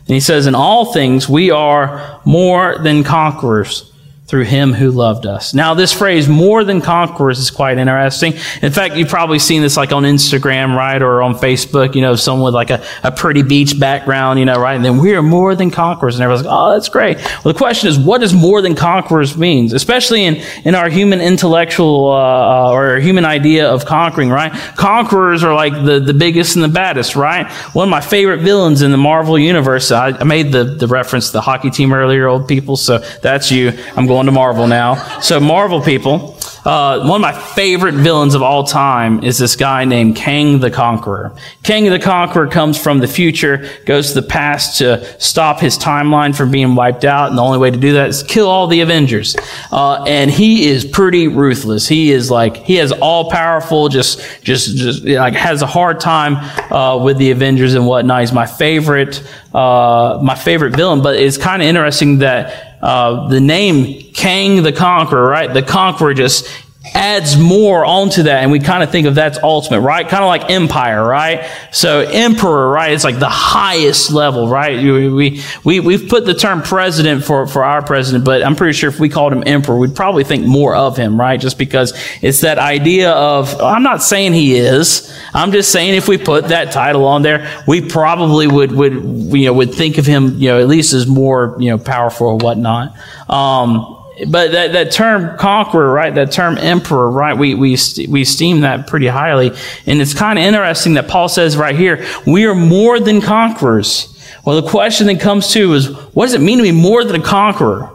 And 0.00 0.14
he 0.14 0.20
says, 0.20 0.46
In 0.46 0.54
all 0.54 0.92
things, 0.92 1.28
we 1.28 1.50
are 1.50 2.20
more 2.24 2.78
than 2.78 3.04
conquerors 3.04 3.92
through 4.26 4.44
him 4.44 4.72
who 4.72 4.90
loved 4.90 5.26
us. 5.26 5.52
Now, 5.52 5.74
this 5.74 5.92
phrase, 5.92 6.28
more 6.28 6.64
than 6.64 6.80
conquerors, 6.80 7.38
is 7.38 7.50
quite 7.50 7.76
interesting. 7.76 8.32
In 8.62 8.72
fact, 8.72 8.96
you've 8.96 9.08
probably 9.08 9.38
seen 9.38 9.60
this 9.60 9.76
like 9.76 9.92
on 9.92 10.04
Instagram, 10.04 10.74
right? 10.74 11.02
Or 11.02 11.20
on 11.20 11.34
Facebook, 11.34 11.94
you 11.94 12.00
know, 12.00 12.16
someone 12.16 12.46
with 12.46 12.54
like 12.54 12.70
a, 12.70 12.82
a 13.02 13.12
pretty 13.12 13.42
beach 13.42 13.78
background, 13.78 14.38
you 14.38 14.46
know, 14.46 14.58
right? 14.58 14.76
And 14.76 14.84
then 14.84 14.96
we 14.96 15.14
are 15.14 15.22
more 15.22 15.54
than 15.54 15.70
conquerors. 15.70 16.14
And 16.14 16.22
everyone's 16.22 16.46
like, 16.46 16.56
oh, 16.56 16.72
that's 16.72 16.88
great. 16.88 17.18
Well, 17.18 17.52
the 17.52 17.58
question 17.58 17.90
is, 17.90 17.98
what 17.98 18.22
does 18.22 18.32
more 18.32 18.62
than 18.62 18.74
conquerors 18.74 19.36
means? 19.36 19.74
Especially 19.74 20.24
in, 20.24 20.36
in 20.64 20.74
our 20.74 20.88
human 20.88 21.20
intellectual, 21.20 22.10
uh, 22.10 22.70
uh, 22.70 22.72
or 22.72 23.00
human 23.00 23.26
idea 23.26 23.68
of 23.68 23.84
conquering, 23.84 24.30
right? 24.30 24.52
Conquerors 24.74 25.44
are 25.44 25.54
like 25.54 25.74
the, 25.74 26.00
the 26.00 26.14
biggest 26.14 26.56
and 26.56 26.64
the 26.64 26.68
baddest, 26.68 27.14
right? 27.14 27.50
One 27.74 27.88
of 27.88 27.90
my 27.90 28.00
favorite 28.00 28.40
villains 28.40 28.80
in 28.80 28.90
the 28.90 28.96
Marvel 28.96 29.38
universe, 29.38 29.92
I, 29.92 30.08
I 30.08 30.24
made 30.24 30.50
the, 30.50 30.64
the 30.64 30.86
reference 30.86 31.26
to 31.26 31.32
the 31.34 31.42
hockey 31.42 31.68
team 31.68 31.92
earlier, 31.92 32.26
old 32.26 32.48
people, 32.48 32.78
so 32.78 32.98
that's 33.20 33.50
you. 33.50 33.72
I'm 33.96 34.06
going 34.14 34.26
to 34.26 34.32
Marvel 34.32 34.68
now. 34.68 34.94
So, 35.18 35.40
Marvel 35.40 35.80
people, 35.80 36.38
uh, 36.64 37.00
one 37.00 37.16
of 37.16 37.20
my 37.20 37.32
favorite 37.32 37.94
villains 37.94 38.36
of 38.36 38.42
all 38.42 38.62
time 38.62 39.24
is 39.24 39.38
this 39.38 39.56
guy 39.56 39.84
named 39.84 40.14
Kang 40.14 40.60
the 40.60 40.70
Conqueror. 40.70 41.34
Kang 41.64 41.90
the 41.90 41.98
Conqueror 41.98 42.46
comes 42.46 42.78
from 42.78 43.00
the 43.00 43.08
future, 43.08 43.68
goes 43.86 44.12
to 44.12 44.20
the 44.20 44.26
past 44.26 44.78
to 44.78 45.04
stop 45.20 45.58
his 45.58 45.76
timeline 45.76 46.34
from 46.34 46.52
being 46.52 46.76
wiped 46.76 47.04
out, 47.04 47.28
and 47.28 47.36
the 47.36 47.42
only 47.42 47.58
way 47.58 47.72
to 47.72 47.76
do 47.76 47.94
that 47.94 48.08
is 48.08 48.22
kill 48.22 48.48
all 48.48 48.68
the 48.68 48.82
Avengers. 48.82 49.34
Uh, 49.72 50.04
and 50.04 50.30
he 50.30 50.68
is 50.68 50.84
pretty 50.84 51.26
ruthless. 51.26 51.88
He 51.88 52.12
is 52.12 52.30
like 52.30 52.58
he 52.58 52.76
has 52.76 52.92
all 52.92 53.32
powerful, 53.32 53.88
just 53.88 54.20
just 54.44 54.76
just 54.76 55.04
like 55.04 55.34
has 55.34 55.60
a 55.60 55.66
hard 55.66 55.98
time 55.98 56.36
uh, 56.72 57.02
with 57.02 57.18
the 57.18 57.32
Avengers 57.32 57.74
and 57.74 57.84
whatnot. 57.84 58.20
He's 58.20 58.32
my 58.32 58.46
favorite 58.46 59.22
uh, 59.52 60.20
my 60.22 60.34
favorite 60.34 60.76
villain, 60.76 61.02
but 61.02 61.16
it's 61.16 61.36
kind 61.36 61.60
of 61.62 61.68
interesting 61.68 62.18
that 62.18 62.73
uh, 62.84 63.28
the 63.28 63.40
name 63.40 64.02
Kang 64.12 64.62
the 64.62 64.72
Conqueror, 64.72 65.26
right? 65.26 65.52
The 65.52 65.62
Conqueror 65.62 66.12
just 66.12 66.46
adds 66.92 67.38
more 67.38 67.84
onto 67.84 68.24
that 68.24 68.42
and 68.42 68.50
we 68.52 68.60
kind 68.60 68.82
of 68.82 68.90
think 68.90 69.06
of 69.06 69.14
that's 69.14 69.38
ultimate 69.42 69.80
right? 69.80 70.06
Kind 70.08 70.22
of 70.22 70.28
like 70.28 70.50
empire 70.50 71.06
right? 71.06 71.50
So 71.70 72.00
emperor 72.00 72.68
right 72.70 72.92
it's 72.92 73.04
like 73.04 73.18
the 73.18 73.28
highest 73.28 74.12
level 74.12 74.48
right? 74.48 74.82
We, 74.82 75.40
we, 75.64 75.80
we've 75.80 76.08
put 76.08 76.26
the 76.26 76.34
term 76.34 76.62
president 76.62 77.24
for, 77.24 77.46
for 77.46 77.64
our 77.64 77.82
president 77.82 78.24
but 78.24 78.42
i'm 78.42 78.56
pretty 78.56 78.74
sure 78.74 78.90
if 78.90 79.00
we 79.00 79.08
called 79.08 79.32
him 79.32 79.42
emperor 79.46 79.78
we'd 79.78 79.96
probably 79.96 80.24
think 80.24 80.46
more 80.46 80.74
of 80.74 80.96
him 80.96 81.18
right? 81.18 81.40
Just 81.40 81.58
because 81.58 81.92
it's 82.20 82.42
that 82.42 82.58
idea 82.58 83.12
of 83.12 83.60
i'm 83.60 83.82
not 83.82 84.02
saying 84.02 84.32
he 84.32 84.54
is 84.56 85.16
i'm 85.32 85.52
just 85.52 85.72
saying 85.72 85.94
if 85.94 86.08
we 86.08 86.18
put 86.18 86.48
that 86.48 86.72
title 86.72 87.06
on 87.06 87.22
there 87.22 87.62
we 87.66 87.80
probably 87.80 88.46
would 88.46 88.72
would 88.72 88.92
you 88.92 89.46
know 89.46 89.52
would 89.52 89.74
think 89.74 89.98
of 89.98 90.06
him 90.06 90.38
you 90.38 90.48
know 90.48 90.60
at 90.60 90.68
least 90.68 90.92
as 90.92 91.06
more 91.06 91.56
you 91.58 91.70
know 91.70 91.78
powerful 91.78 92.26
or 92.26 92.36
whatnot. 92.36 92.94
Um, 93.28 94.03
but 94.28 94.52
that, 94.52 94.72
that 94.72 94.92
term 94.92 95.36
conqueror, 95.38 95.92
right? 95.92 96.14
That 96.14 96.30
term 96.30 96.56
emperor, 96.58 97.10
right? 97.10 97.36
We, 97.36 97.54
we, 97.54 97.76
we 98.08 98.22
esteem 98.22 98.60
that 98.60 98.86
pretty 98.86 99.08
highly. 99.08 99.50
And 99.86 100.00
it's 100.00 100.14
kind 100.14 100.38
of 100.38 100.44
interesting 100.44 100.94
that 100.94 101.08
Paul 101.08 101.28
says 101.28 101.56
right 101.56 101.74
here, 101.74 102.06
we 102.26 102.46
are 102.46 102.54
more 102.54 103.00
than 103.00 103.20
conquerors. 103.20 104.10
Well, 104.44 104.60
the 104.60 104.68
question 104.68 105.06
that 105.08 105.20
comes 105.20 105.52
to 105.52 105.72
is, 105.72 105.90
what 106.14 106.26
does 106.26 106.34
it 106.34 106.40
mean 106.40 106.58
to 106.58 106.62
be 106.62 106.72
more 106.72 107.02
than 107.04 107.20
a 107.20 107.24
conqueror? 107.24 107.90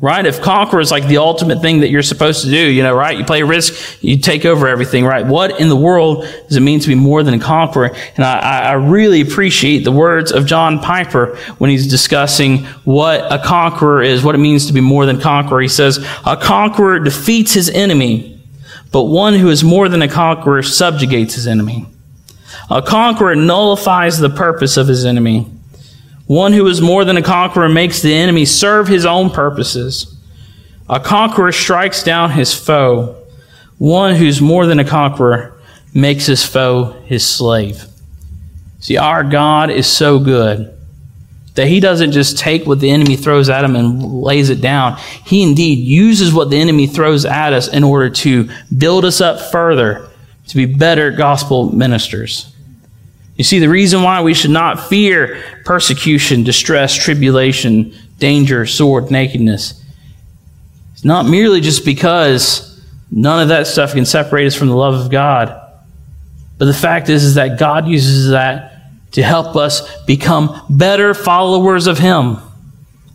Right? 0.00 0.24
If 0.24 0.40
conquer 0.40 0.78
is 0.78 0.90
like 0.90 1.08
the 1.08 1.18
ultimate 1.18 1.60
thing 1.60 1.80
that 1.80 1.90
you're 1.90 2.02
supposed 2.02 2.44
to 2.44 2.50
do, 2.50 2.56
you 2.56 2.82
know, 2.82 2.94
right? 2.94 3.18
You 3.18 3.24
play 3.24 3.42
risk, 3.42 4.02
you 4.02 4.18
take 4.18 4.44
over 4.44 4.68
everything, 4.68 5.04
right? 5.04 5.26
What 5.26 5.60
in 5.60 5.68
the 5.68 5.76
world 5.76 6.22
does 6.46 6.56
it 6.56 6.60
mean 6.60 6.78
to 6.80 6.88
be 6.88 6.94
more 6.94 7.24
than 7.24 7.34
a 7.34 7.40
conqueror? 7.40 7.90
And 8.16 8.24
I, 8.24 8.60
I 8.60 8.72
really 8.74 9.20
appreciate 9.20 9.82
the 9.82 9.92
words 9.92 10.30
of 10.30 10.46
John 10.46 10.78
Piper 10.78 11.36
when 11.58 11.70
he's 11.70 11.88
discussing 11.88 12.58
what 12.84 13.20
a 13.32 13.42
conqueror 13.44 14.00
is, 14.02 14.22
what 14.22 14.36
it 14.36 14.38
means 14.38 14.66
to 14.66 14.72
be 14.72 14.80
more 14.80 15.04
than 15.04 15.20
conqueror. 15.20 15.60
He 15.60 15.68
says, 15.68 15.98
a 16.24 16.36
conqueror 16.36 17.00
defeats 17.00 17.52
his 17.52 17.68
enemy, 17.68 18.40
but 18.92 19.04
one 19.04 19.34
who 19.34 19.48
is 19.48 19.64
more 19.64 19.88
than 19.88 20.02
a 20.02 20.08
conqueror 20.08 20.62
subjugates 20.62 21.34
his 21.34 21.48
enemy. 21.48 21.86
A 22.70 22.82
conqueror 22.82 23.34
nullifies 23.34 24.18
the 24.18 24.30
purpose 24.30 24.76
of 24.76 24.86
his 24.86 25.04
enemy 25.04 25.50
one 26.28 26.52
who 26.52 26.66
is 26.66 26.80
more 26.82 27.06
than 27.06 27.16
a 27.16 27.22
conqueror 27.22 27.70
makes 27.70 28.02
the 28.02 28.14
enemy 28.14 28.44
serve 28.44 28.86
his 28.86 29.06
own 29.06 29.30
purposes. 29.30 30.14
A 30.88 31.00
conqueror 31.00 31.52
strikes 31.52 32.02
down 32.02 32.30
his 32.30 32.52
foe. 32.52 33.16
One 33.78 34.14
who's 34.14 34.40
more 34.40 34.66
than 34.66 34.78
a 34.78 34.84
conqueror 34.84 35.58
makes 35.94 36.26
his 36.26 36.44
foe 36.44 36.92
his 37.06 37.26
slave. 37.26 37.82
See, 38.80 38.98
our 38.98 39.24
God 39.24 39.70
is 39.70 39.86
so 39.86 40.18
good 40.18 40.74
that 41.54 41.66
he 41.66 41.80
doesn't 41.80 42.12
just 42.12 42.38
take 42.38 42.66
what 42.66 42.78
the 42.78 42.90
enemy 42.90 43.16
throws 43.16 43.48
at 43.48 43.64
him 43.64 43.74
and 43.74 44.20
lays 44.22 44.50
it 44.50 44.60
down. 44.60 44.98
He 45.24 45.42
indeed 45.42 45.78
uses 45.78 46.32
what 46.32 46.50
the 46.50 46.58
enemy 46.58 46.86
throws 46.86 47.24
at 47.24 47.54
us 47.54 47.68
in 47.68 47.82
order 47.82 48.10
to 48.10 48.50
build 48.76 49.06
us 49.06 49.22
up 49.22 49.40
further 49.50 50.08
to 50.46 50.56
be 50.56 50.66
better 50.66 51.10
gospel 51.10 51.74
ministers. 51.74 52.54
You 53.38 53.44
see, 53.44 53.60
the 53.60 53.68
reason 53.68 54.02
why 54.02 54.20
we 54.20 54.34
should 54.34 54.50
not 54.50 54.88
fear 54.88 55.42
persecution, 55.64 56.42
distress, 56.42 56.92
tribulation, 56.92 57.94
danger, 58.18 58.66
sword, 58.66 59.10
nakedness 59.10 59.82
is 60.96 61.04
not 61.04 61.24
merely 61.24 61.60
just 61.60 61.84
because 61.84 62.84
none 63.10 63.40
of 63.40 63.48
that 63.48 63.68
stuff 63.68 63.94
can 63.94 64.04
separate 64.04 64.46
us 64.46 64.56
from 64.56 64.68
the 64.68 64.76
love 64.76 64.94
of 64.94 65.10
God, 65.10 65.54
but 66.58 66.64
the 66.64 66.74
fact 66.74 67.08
is, 67.08 67.24
is 67.24 67.34
that 67.36 67.58
God 67.58 67.86
uses 67.86 68.30
that 68.30 68.74
to 69.12 69.22
help 69.22 69.54
us 69.56 70.04
become 70.04 70.60
better 70.68 71.14
followers 71.14 71.86
of 71.86 71.98
Him. 71.98 72.38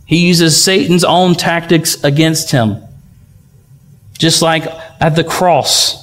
He 0.06 0.26
uses 0.26 0.62
Satan's 0.62 1.04
own 1.04 1.34
tactics 1.34 2.02
against 2.04 2.50
him. 2.50 2.82
Just 4.18 4.42
like 4.42 4.64
at 5.00 5.16
the 5.16 5.24
cross, 5.24 6.00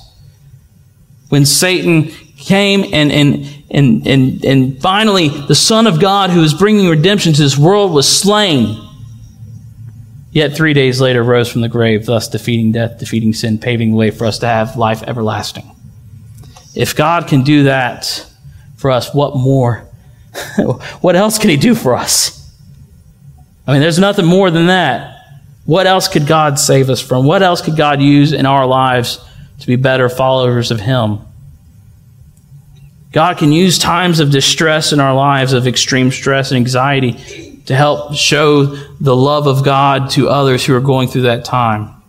when 1.29 1.45
Satan 1.45 2.11
came 2.41 2.83
and, 2.93 3.11
and, 3.11 3.47
and, 3.69 4.07
and, 4.07 4.45
and 4.45 4.81
finally 4.81 5.29
the 5.29 5.55
Son 5.55 5.87
of 5.87 5.99
God 5.99 6.29
who 6.29 6.41
was 6.41 6.53
bringing 6.53 6.87
redemption 6.87 7.33
to 7.33 7.41
this 7.41 7.57
world 7.57 7.91
was 7.91 8.09
slain. 8.09 8.87
Yet 10.31 10.55
three 10.55 10.73
days 10.73 11.01
later 11.01 11.23
rose 11.23 11.51
from 11.51 11.61
the 11.61 11.69
grave, 11.69 12.05
thus 12.05 12.27
defeating 12.27 12.71
death, 12.71 12.99
defeating 12.99 13.33
sin, 13.33 13.59
paving 13.59 13.91
the 13.91 13.97
way 13.97 14.11
for 14.11 14.25
us 14.25 14.39
to 14.39 14.47
have 14.47 14.77
life 14.77 15.03
everlasting. 15.03 15.69
If 16.73 16.95
God 16.95 17.27
can 17.27 17.43
do 17.43 17.63
that 17.63 18.25
for 18.77 18.91
us, 18.91 19.13
what 19.13 19.35
more? 19.35 19.87
what 21.01 21.15
else 21.15 21.37
can 21.37 21.49
He 21.49 21.57
do 21.57 21.75
for 21.75 21.95
us? 21.95 22.37
I 23.67 23.73
mean, 23.73 23.81
there's 23.81 23.99
nothing 23.99 24.25
more 24.25 24.49
than 24.49 24.67
that. 24.67 25.17
What 25.65 25.85
else 25.85 26.07
could 26.07 26.27
God 26.27 26.57
save 26.57 26.89
us 26.89 27.01
from? 27.01 27.25
What 27.25 27.43
else 27.43 27.61
could 27.61 27.77
God 27.77 28.01
use 28.01 28.33
in 28.33 28.45
our 28.45 28.65
lives 28.65 29.19
to 29.59 29.67
be 29.67 29.75
better 29.75 30.09
followers 30.09 30.71
of 30.71 30.79
Him? 30.79 31.19
God 33.11 33.37
can 33.37 33.51
use 33.51 33.77
times 33.77 34.19
of 34.19 34.31
distress 34.31 34.93
in 34.93 34.99
our 34.99 35.13
lives, 35.13 35.53
of 35.53 35.67
extreme 35.67 36.11
stress 36.11 36.51
and 36.51 36.57
anxiety, 36.57 37.61
to 37.65 37.75
help 37.75 38.15
show 38.15 38.65
the 38.99 39.15
love 39.15 39.47
of 39.47 39.63
God 39.65 40.09
to 40.11 40.29
others 40.29 40.65
who 40.65 40.75
are 40.75 40.81
going 40.81 41.07
through 41.09 41.23
that 41.23 41.45
time 41.45 42.01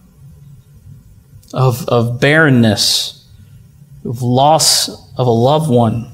of, 1.52 1.88
of 1.88 2.20
barrenness, 2.20 3.28
of 4.04 4.22
loss 4.22 4.88
of 5.16 5.26
a 5.26 5.30
loved 5.30 5.70
one. 5.70 6.10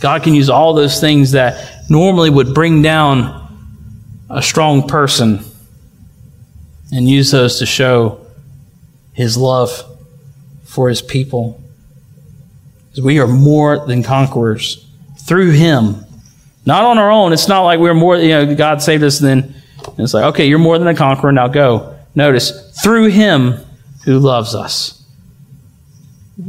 God 0.00 0.22
can 0.22 0.34
use 0.34 0.50
all 0.50 0.74
those 0.74 1.00
things 1.00 1.32
that 1.32 1.90
normally 1.90 2.30
would 2.30 2.54
bring 2.54 2.82
down 2.82 3.46
a 4.30 4.42
strong 4.42 4.86
person 4.86 5.44
and 6.92 7.08
use 7.08 7.30
those 7.30 7.58
to 7.58 7.66
show 7.66 8.24
his 9.12 9.36
love 9.36 9.84
for 10.64 10.88
his 10.88 11.02
people. 11.02 11.60
We 13.02 13.20
are 13.20 13.26
more 13.26 13.86
than 13.86 14.02
conquerors 14.02 14.86
through 15.18 15.50
Him. 15.50 16.04
Not 16.66 16.84
on 16.84 16.98
our 16.98 17.10
own. 17.10 17.32
It's 17.32 17.48
not 17.48 17.62
like 17.62 17.80
we're 17.80 17.94
more, 17.94 18.16
you 18.16 18.28
know, 18.28 18.54
God 18.54 18.82
saved 18.82 19.02
us 19.02 19.18
then 19.18 19.54
it's 19.96 20.14
like, 20.14 20.24
okay, 20.24 20.46
you're 20.46 20.58
more 20.58 20.78
than 20.78 20.88
a 20.88 20.94
conqueror, 20.94 21.32
now 21.32 21.48
go. 21.48 21.96
Notice, 22.14 22.78
through 22.82 23.08
Him 23.08 23.54
who 24.04 24.18
loves 24.18 24.54
us. 24.54 24.94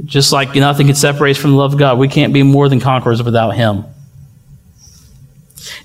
Just 0.06 0.32
like 0.32 0.54
nothing 0.56 0.88
can 0.88 0.96
separate 0.96 1.32
us 1.32 1.38
from 1.38 1.52
the 1.52 1.58
love 1.58 1.74
of 1.74 1.80
God, 1.80 1.98
we 1.98 2.08
can't 2.08 2.34
be 2.34 2.44
more 2.44 2.70
than 2.70 2.80
conquerors 2.80 3.24
without 3.24 3.52
Him. 3.52 3.86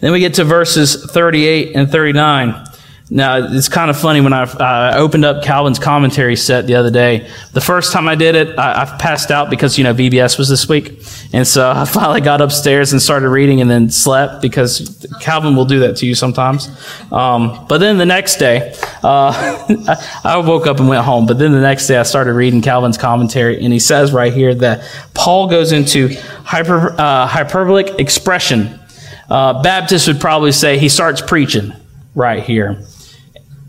Then 0.01 0.13
we 0.13 0.21
get 0.21 0.35
to 0.35 0.45
verses 0.45 1.11
38 1.11 1.75
and 1.75 1.91
39. 1.91 2.67
Now, 3.11 3.37
it's 3.37 3.69
kind 3.69 3.91
of 3.91 3.99
funny 3.99 4.23
when 4.23 4.33
I 4.33 4.45
uh, 4.45 4.95
opened 4.97 5.27
up 5.27 5.45
Calvin's 5.45 5.79
commentary 5.79 6.37
set 6.37 6.67
the 6.67 6.77
other 6.77 6.91
day. 6.91 7.31
The 7.53 7.61
first 7.61 7.93
time 7.93 8.09
I 8.09 8.15
did 8.15 8.35
it, 8.35 8.59
I, 8.59 8.83
I, 8.83 8.97
passed 8.97 9.31
out 9.31 9.51
because, 9.51 9.77
you 9.77 9.85
know, 9.85 9.93
VBS 9.93 10.39
was 10.39 10.49
this 10.49 10.67
week. 10.71 11.03
And 11.35 11.47
so 11.47 11.71
I 11.77 11.85
finally 11.85 12.23
got 12.23 12.41
upstairs 12.41 12.93
and 12.93 13.03
started 13.03 13.29
reading 13.29 13.61
and 13.61 13.71
then 13.71 13.91
slept 13.91 14.41
because 14.41 15.07
Calvin 15.21 15.55
will 15.55 15.67
do 15.67 15.81
that 15.81 15.99
to 15.99 16.07
you 16.07 16.15
sometimes. 16.15 16.69
Um, 17.13 17.67
but 17.69 17.77
then 17.77 17.99
the 17.99 18.07
next 18.07 18.37
day, 18.37 18.75
uh, 19.03 19.67
I 20.25 20.39
woke 20.39 20.67
up 20.67 20.79
and 20.81 20.89
went 20.89 21.05
home. 21.05 21.27
But 21.27 21.39
then 21.39 21.53
the 21.53 21.61
next 21.61 21.87
day, 21.87 21.99
I 21.99 22.05
started 22.05 22.33
reading 22.33 22.63
Calvin's 22.63 22.97
commentary. 22.97 23.63
And 23.63 23.71
he 23.71 23.81
says 23.81 24.13
right 24.13 24.33
here 24.33 24.55
that 24.55 24.83
Paul 25.13 25.49
goes 25.49 25.73
into 25.73 26.09
hyper, 26.45 26.99
uh, 26.99 27.27
hyperbolic 27.27 28.01
expression. 28.01 28.81
Uh, 29.29 29.63
Baptists 29.63 30.07
would 30.07 30.21
probably 30.21 30.53
say 30.53 30.79
he 30.79 30.89
starts 30.89 31.21
preaching 31.21 31.75
right 32.15 32.43
here. 32.43 32.83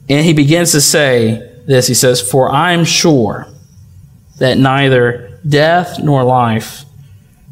And 0.09 0.25
he 0.25 0.33
begins 0.33 0.71
to 0.71 0.81
say 0.81 1.61
this. 1.65 1.87
He 1.87 1.93
says, 1.93 2.21
For 2.21 2.51
I'm 2.51 2.85
sure 2.85 3.47
that 4.37 4.57
neither 4.57 5.39
death 5.47 5.99
nor 6.01 6.23
life, 6.23 6.83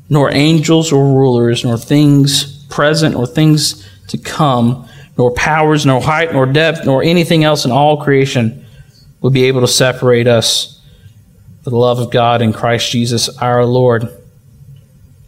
nor 0.10 0.32
angels 0.32 0.92
or 0.92 1.04
rulers, 1.06 1.64
nor 1.64 1.78
things 1.78 2.64
present 2.66 3.16
or 3.16 3.26
things 3.26 3.88
to 4.08 4.18
come, 4.18 4.88
nor 5.18 5.34
powers, 5.34 5.86
nor 5.86 6.02
height, 6.02 6.34
nor 6.34 6.46
depth, 6.46 6.86
nor 6.86 7.04
anything 7.04 7.44
else 7.44 7.66
in 7.66 7.72
all 7.72 8.04
creation 8.04 8.66
will 9.22 9.30
be 9.30 9.46
able 9.46 9.62
to 9.62 9.68
separate 9.68 10.28
us 10.28 10.82
from 11.64 11.72
the 11.72 11.80
love 11.80 12.00
of 12.00 12.12
God 12.12 12.42
in 12.42 12.52
Christ 12.52 12.92
Jesus 12.92 13.30
our 13.38 13.66
Lord. 13.66 14.08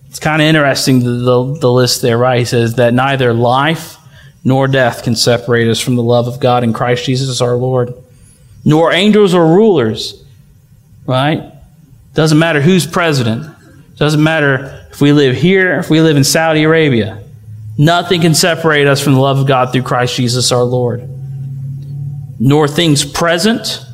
It's 0.07 0.19
kind 0.19 0.41
of 0.41 0.47
interesting, 0.47 0.99
the, 0.99 1.11
the, 1.11 1.59
the 1.59 1.71
list 1.71 2.01
there, 2.01 2.17
right? 2.17 2.39
He 2.39 2.45
says 2.45 2.75
that 2.75 2.93
neither 2.93 3.33
life 3.33 3.97
nor 4.45 4.67
death 4.67 5.03
can 5.03 5.15
separate 5.15 5.67
us 5.67 5.81
from 5.81 5.95
the 5.97 6.03
love 6.03 6.27
of 6.27 6.39
God 6.39 6.63
in 6.63 6.71
Christ 6.71 7.03
Jesus 7.05 7.41
our 7.41 7.55
Lord. 7.55 7.93
nor 8.63 8.91
angels 8.91 9.33
or 9.33 9.45
rulers, 9.45 10.23
right? 11.05 11.53
Doesn't 12.15 12.39
matter 12.39 12.61
who's 12.61 12.87
president. 12.87 13.45
Doesn't 13.97 14.21
matter 14.21 14.87
if 14.91 14.99
we 14.99 15.11
live 15.13 15.35
here, 15.35 15.77
if 15.77 15.89
we 15.89 16.01
live 16.01 16.17
in 16.17 16.23
Saudi 16.23 16.63
Arabia. 16.63 17.23
Nothing 17.77 18.21
can 18.21 18.33
separate 18.33 18.87
us 18.87 19.01
from 19.01 19.13
the 19.13 19.19
love 19.19 19.37
of 19.37 19.47
God 19.47 19.71
through 19.71 19.83
Christ 19.83 20.15
Jesus 20.15 20.51
our 20.51 20.63
Lord. 20.63 21.07
Nor 22.39 22.67
things 22.67 23.05
present, 23.05 23.85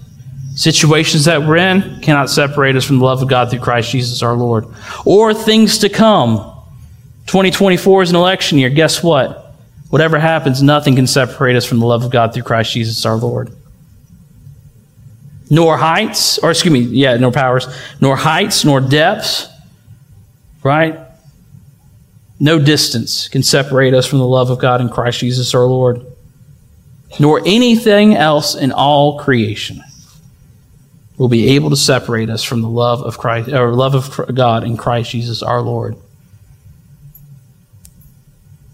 situations 0.55 1.25
that 1.25 1.41
we're 1.41 1.57
in, 1.57 1.99
cannot 2.01 2.29
separate 2.29 2.75
us 2.75 2.85
from 2.85 2.99
the 2.99 3.05
love 3.05 3.21
of 3.21 3.27
God 3.27 3.49
through 3.49 3.59
Christ 3.59 3.91
Jesus 3.91 4.23
our 4.23 4.35
Lord. 4.35 4.65
Or 5.05 5.33
things 5.33 5.79
to 5.79 5.89
come. 5.89 6.37
2024 7.27 8.03
is 8.03 8.09
an 8.09 8.15
election 8.15 8.57
year. 8.57 8.69
Guess 8.69 9.03
what? 9.03 9.50
Whatever 9.91 10.17
happens, 10.17 10.63
nothing 10.63 10.95
can 10.95 11.05
separate 11.05 11.55
us 11.55 11.65
from 11.65 11.79
the 11.79 11.85
love 11.85 12.03
of 12.03 12.11
God 12.11 12.33
through 12.33 12.43
Christ 12.43 12.73
Jesus 12.73 13.05
our 13.05 13.15
Lord 13.15 13.55
nor 15.51 15.75
heights, 15.75 16.39
or 16.39 16.49
excuse 16.49 16.71
me, 16.71 16.79
yeah, 16.79 17.17
nor 17.17 17.29
powers, 17.29 17.67
nor 17.99 18.15
heights, 18.15 18.63
nor 18.63 18.79
depths, 18.79 19.49
right? 20.63 20.97
No 22.39 22.57
distance 22.57 23.27
can 23.27 23.43
separate 23.43 23.93
us 23.93 24.07
from 24.07 24.19
the 24.19 24.25
love 24.25 24.49
of 24.49 24.59
God 24.59 24.79
in 24.79 24.87
Christ 24.87 25.19
Jesus 25.19 25.53
our 25.53 25.65
Lord, 25.65 26.05
nor 27.19 27.41
anything 27.45 28.15
else 28.15 28.55
in 28.55 28.71
all 28.71 29.19
creation 29.19 29.83
will 31.17 31.27
be 31.27 31.49
able 31.49 31.69
to 31.69 31.75
separate 31.75 32.29
us 32.29 32.43
from 32.43 32.61
the 32.61 32.69
love 32.69 33.01
of 33.01 33.17
Christ 33.17 33.49
or 33.49 33.73
love 33.73 33.93
of 33.93 34.33
God 34.33 34.63
in 34.63 34.77
Christ 34.77 35.11
Jesus 35.11 35.43
our 35.43 35.61
Lord. 35.61 35.97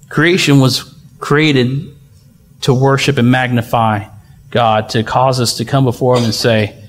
Creation 0.09 0.59
was 0.59 0.93
created 1.27 1.93
to 2.61 2.73
worship 2.73 3.17
and 3.17 3.29
magnify 3.29 4.07
God 4.49 4.87
to 4.91 5.03
cause 5.03 5.41
us 5.41 5.57
to 5.57 5.65
come 5.65 5.83
before 5.83 6.15
Him 6.15 6.23
and 6.23 6.33
say, 6.33 6.81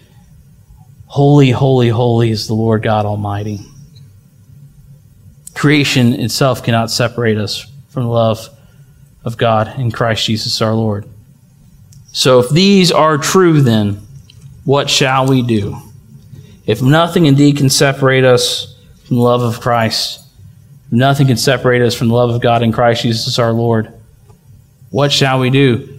Holy, 1.07 1.51
holy, 1.51 1.89
holy 1.89 2.31
is 2.31 2.47
the 2.47 2.55
Lord 2.55 2.85
God 2.85 3.05
Almighty. 3.05 3.59
Creation 5.57 6.13
itself 6.13 6.63
cannot 6.63 6.89
separate 6.93 7.37
us 7.37 7.69
from 7.89 8.05
the 8.05 8.11
love 8.11 8.49
of 9.25 9.37
God 9.37 9.77
in 9.77 9.91
Christ 9.91 10.27
Jesus 10.27 10.63
our 10.63 10.73
Lord. 10.73 11.05
So, 12.13 12.39
if 12.39 12.49
these 12.51 12.93
are 12.93 13.19
true, 13.19 13.61
then 13.61 13.95
what 14.65 14.89
shall 14.89 15.27
we 15.27 15.43
do? 15.43 15.77
If 16.65 16.81
nothing 16.81 17.27
indeed 17.27 17.57
can 17.57 17.71
separate 17.71 18.25
us 18.25 18.77
from 19.05 19.17
the 19.17 19.23
love 19.23 19.43
of 19.43 19.61
Christ, 19.61 20.21
nothing 20.93 21.27
can 21.27 21.37
separate 21.37 21.83
us 21.83 21.97
from 21.97 22.07
the 22.07 22.15
love 22.15 22.31
of 22.31 22.41
God 22.41 22.63
in 22.63 22.71
Christ 22.71 23.03
Jesus 23.03 23.37
our 23.41 23.53
Lord, 23.53 23.98
what 24.91 25.13
shall 25.13 25.39
we 25.41 25.51
do? 25.51 25.99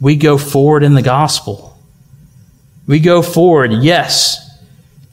we 0.00 0.16
go 0.16 0.38
forward 0.38 0.82
in 0.82 0.94
the 0.94 1.02
gospel. 1.02 1.76
We 2.86 3.00
go 3.00 3.22
forward, 3.22 3.72
yes. 3.72 4.44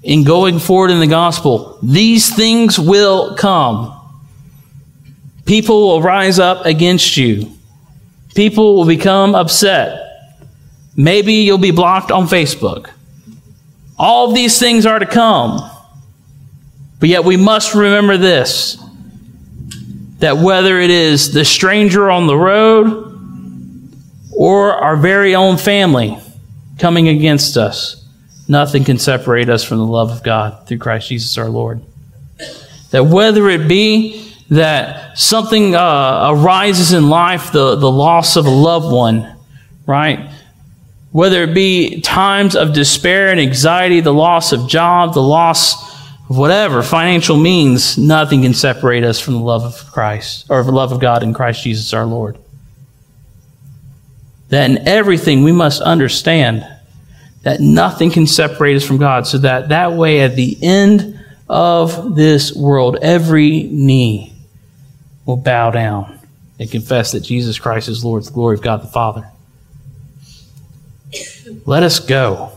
In 0.04 0.24
going 0.24 0.60
forward 0.60 0.92
in 0.92 1.00
the 1.00 1.08
gospel, 1.08 1.80
these 1.82 2.34
things 2.36 2.80
will 2.80 3.36
come. 3.36 3.92
People 5.46 5.88
will 5.88 6.02
rise 6.02 6.40
up 6.40 6.66
against 6.66 7.18
you. 7.18 7.52
People 8.36 8.76
will 8.76 8.86
become 8.86 9.34
upset. 9.34 10.02
Maybe 10.96 11.34
you'll 11.34 11.58
be 11.58 11.72
blocked 11.72 12.12
on 12.12 12.28
Facebook. 12.28 12.90
All 13.98 14.30
of 14.30 14.36
these 14.36 14.60
things 14.60 14.86
are 14.86 15.00
to 15.00 15.06
come. 15.06 15.60
But 17.00 17.10
yet 17.10 17.24
we 17.24 17.38
must 17.38 17.74
remember 17.74 18.18
this 18.18 18.82
that 20.20 20.38
whether 20.38 20.80
it 20.80 20.90
is 20.90 21.34
the 21.34 21.46
stranger 21.46 22.10
on 22.10 22.28
the 22.28 22.38
road, 22.38 23.12
or 24.36 24.74
our 24.74 24.98
very 24.98 25.34
own 25.34 25.58
family 25.58 26.20
coming 26.78 27.08
against 27.08 27.58
us, 27.58 28.06
nothing 28.48 28.84
can 28.84 28.98
separate 28.98 29.50
us 29.50 29.64
from 29.64 29.78
the 29.78 29.86
love 29.86 30.12
of 30.12 30.24
God 30.24 30.68
through 30.68 30.80
Christ 30.80 31.10
Jesus 31.10 31.38
our 31.38 31.50
Lord. 31.50 31.82
That 32.92 33.06
whether 33.06 33.50
it 33.50 33.68
be 33.68 34.34
that 34.50 35.18
something 35.18 35.74
uh, 35.74 36.28
arises 36.32 36.94
in 36.94 37.10
life, 37.10 37.52
the, 37.52 37.76
the 37.76 37.90
loss 37.90 38.36
of 38.36 38.46
a 38.46 38.50
loved 38.50 38.94
one, 38.94 39.36
right? 39.88 40.30
Whether 41.12 41.44
it 41.44 41.54
be 41.54 42.02
times 42.02 42.56
of 42.56 42.74
despair 42.74 43.32
and 43.32 43.40
anxiety, 43.40 44.02
the 44.02 44.14
loss 44.14 44.52
of 44.52 44.68
job, 44.68 45.14
the 45.14 45.22
loss 45.22 45.95
whatever, 46.28 46.82
financial 46.84 47.38
means, 47.38 47.98
nothing 47.98 48.42
can 48.42 48.54
separate 48.54 49.04
us 49.04 49.20
from 49.20 49.36
the 49.36 49.42
love 49.42 49.64
of 49.64 49.92
Christ 49.92 50.48
or 50.50 50.64
the 50.64 50.72
love 50.72 50.92
of 50.92 51.00
God 51.00 51.24
in 51.24 51.34
Christ 51.34 51.64
Jesus 51.64 51.94
our 51.94 52.06
Lord 52.06 52.38
that 54.50 54.70
in 54.70 54.88
everything 54.88 55.44
we 55.44 55.52
must 55.52 55.82
understand 55.82 56.66
that 57.44 57.60
nothing 57.60 58.10
can 58.10 58.26
separate 58.26 58.76
us 58.76 58.84
from 58.84 58.98
God, 58.98 59.28
so 59.28 59.38
that 59.40 59.70
that 59.70 59.94
way 59.94 60.22
at 60.22 60.36
the 60.36 60.58
end 60.64 61.20
of 61.48 62.16
this 62.16 62.56
world, 62.56 62.98
every 63.02 63.64
knee 63.64 64.34
will 65.26 65.38
bow 65.38 65.70
down 65.70 66.20
and 66.60 66.72
confess 66.72 67.12
that 67.12 67.20
Jesus 67.20 67.60
Christ 67.60 67.88
is 67.88 68.04
Lord, 68.04 68.24
the 68.24 68.32
glory 68.32 68.56
of 68.56 68.64
God 68.64 68.82
the 68.82 68.88
Father. 68.88 69.30
Let 71.66 71.84
us 71.84 72.00
go. 72.00 72.55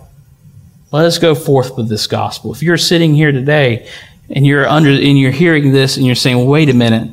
Let 0.90 1.04
us 1.04 1.18
go 1.18 1.34
forth 1.34 1.76
with 1.76 1.88
this 1.88 2.06
gospel. 2.06 2.52
If 2.52 2.62
you're 2.62 2.78
sitting 2.78 3.14
here 3.14 3.32
today 3.32 3.88
and 4.30 4.46
you're 4.46 4.66
under 4.66 4.90
and 4.90 5.18
you're 5.18 5.30
hearing 5.30 5.72
this 5.72 5.96
and 5.96 6.06
you're 6.06 6.14
saying, 6.14 6.46
"Wait 6.46 6.68
a 6.70 6.74
minute, 6.74 7.10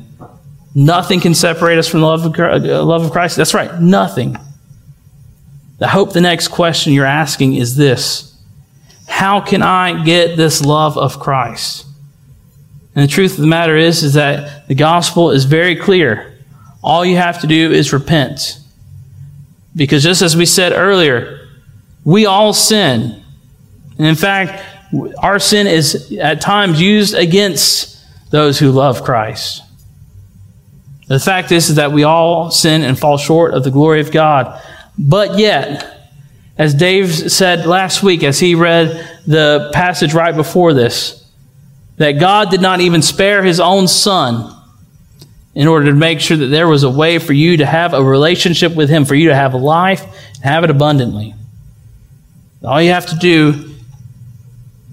nothing 0.74 1.20
can 1.20 1.34
separate 1.34 1.78
us 1.78 1.86
from 1.86 2.00
the 2.00 2.06
love 2.06 2.24
of, 2.24 2.38
uh, 2.38 2.84
love 2.84 3.04
of 3.04 3.10
Christ." 3.10 3.36
That's 3.36 3.54
right, 3.54 3.80
nothing. 3.80 4.38
I 5.80 5.88
hope 5.88 6.12
the 6.12 6.22
next 6.22 6.48
question 6.48 6.94
you're 6.94 7.04
asking 7.04 7.54
is 7.54 7.76
this 7.76 8.34
How 9.08 9.40
can 9.40 9.62
I 9.62 10.04
get 10.04 10.36
this 10.36 10.64
love 10.64 10.96
of 10.96 11.20
Christ? 11.20 11.84
And 12.94 13.02
the 13.02 13.12
truth 13.12 13.32
of 13.32 13.40
the 13.40 13.46
matter 13.46 13.76
is, 13.76 14.02
is 14.02 14.14
that 14.14 14.66
the 14.68 14.74
gospel 14.74 15.30
is 15.30 15.44
very 15.44 15.76
clear. 15.76 16.34
All 16.82 17.04
you 17.04 17.16
have 17.16 17.42
to 17.42 17.46
do 17.46 17.70
is 17.70 17.92
repent. 17.92 18.58
Because 19.74 20.02
just 20.02 20.22
as 20.22 20.34
we 20.34 20.46
said 20.46 20.72
earlier, 20.72 21.46
we 22.04 22.24
all 22.24 22.54
sin. 22.54 23.22
And 23.98 24.06
in 24.06 24.14
fact, 24.14 24.64
our 25.18 25.38
sin 25.38 25.66
is 25.66 26.12
at 26.20 26.40
times 26.40 26.80
used 26.80 27.14
against 27.14 27.98
those 28.30 28.58
who 28.58 28.70
love 28.70 29.02
Christ. 29.02 29.62
The 31.08 31.20
fact 31.20 31.52
is, 31.52 31.70
is 31.70 31.76
that 31.76 31.92
we 31.92 32.02
all 32.02 32.50
sin 32.50 32.82
and 32.82 32.98
fall 32.98 33.16
short 33.16 33.54
of 33.54 33.64
the 33.64 33.70
glory 33.70 34.00
of 34.00 34.10
God. 34.10 34.60
But 34.98 35.38
yet, 35.38 36.10
as 36.58 36.74
Dave 36.74 37.12
said 37.12 37.66
last 37.66 38.02
week 38.02 38.22
as 38.22 38.40
he 38.40 38.54
read 38.54 39.08
the 39.26 39.70
passage 39.72 40.14
right 40.14 40.34
before 40.34 40.74
this, 40.74 41.24
that 41.96 42.12
God 42.12 42.50
did 42.50 42.60
not 42.60 42.80
even 42.80 43.02
spare 43.02 43.42
his 43.42 43.60
own 43.60 43.88
son 43.88 44.52
in 45.54 45.68
order 45.68 45.86
to 45.86 45.94
make 45.94 46.20
sure 46.20 46.36
that 46.36 46.46
there 46.46 46.68
was 46.68 46.82
a 46.82 46.90
way 46.90 47.18
for 47.18 47.32
you 47.32 47.56
to 47.58 47.66
have 47.66 47.94
a 47.94 48.02
relationship 48.02 48.74
with 48.74 48.90
him, 48.90 49.04
for 49.04 49.14
you 49.14 49.28
to 49.28 49.34
have 49.34 49.54
a 49.54 49.58
life 49.58 50.02
and 50.34 50.44
have 50.44 50.64
it 50.64 50.70
abundantly. 50.70 51.34
All 52.62 52.82
you 52.82 52.90
have 52.90 53.06
to 53.06 53.16
do 53.16 53.75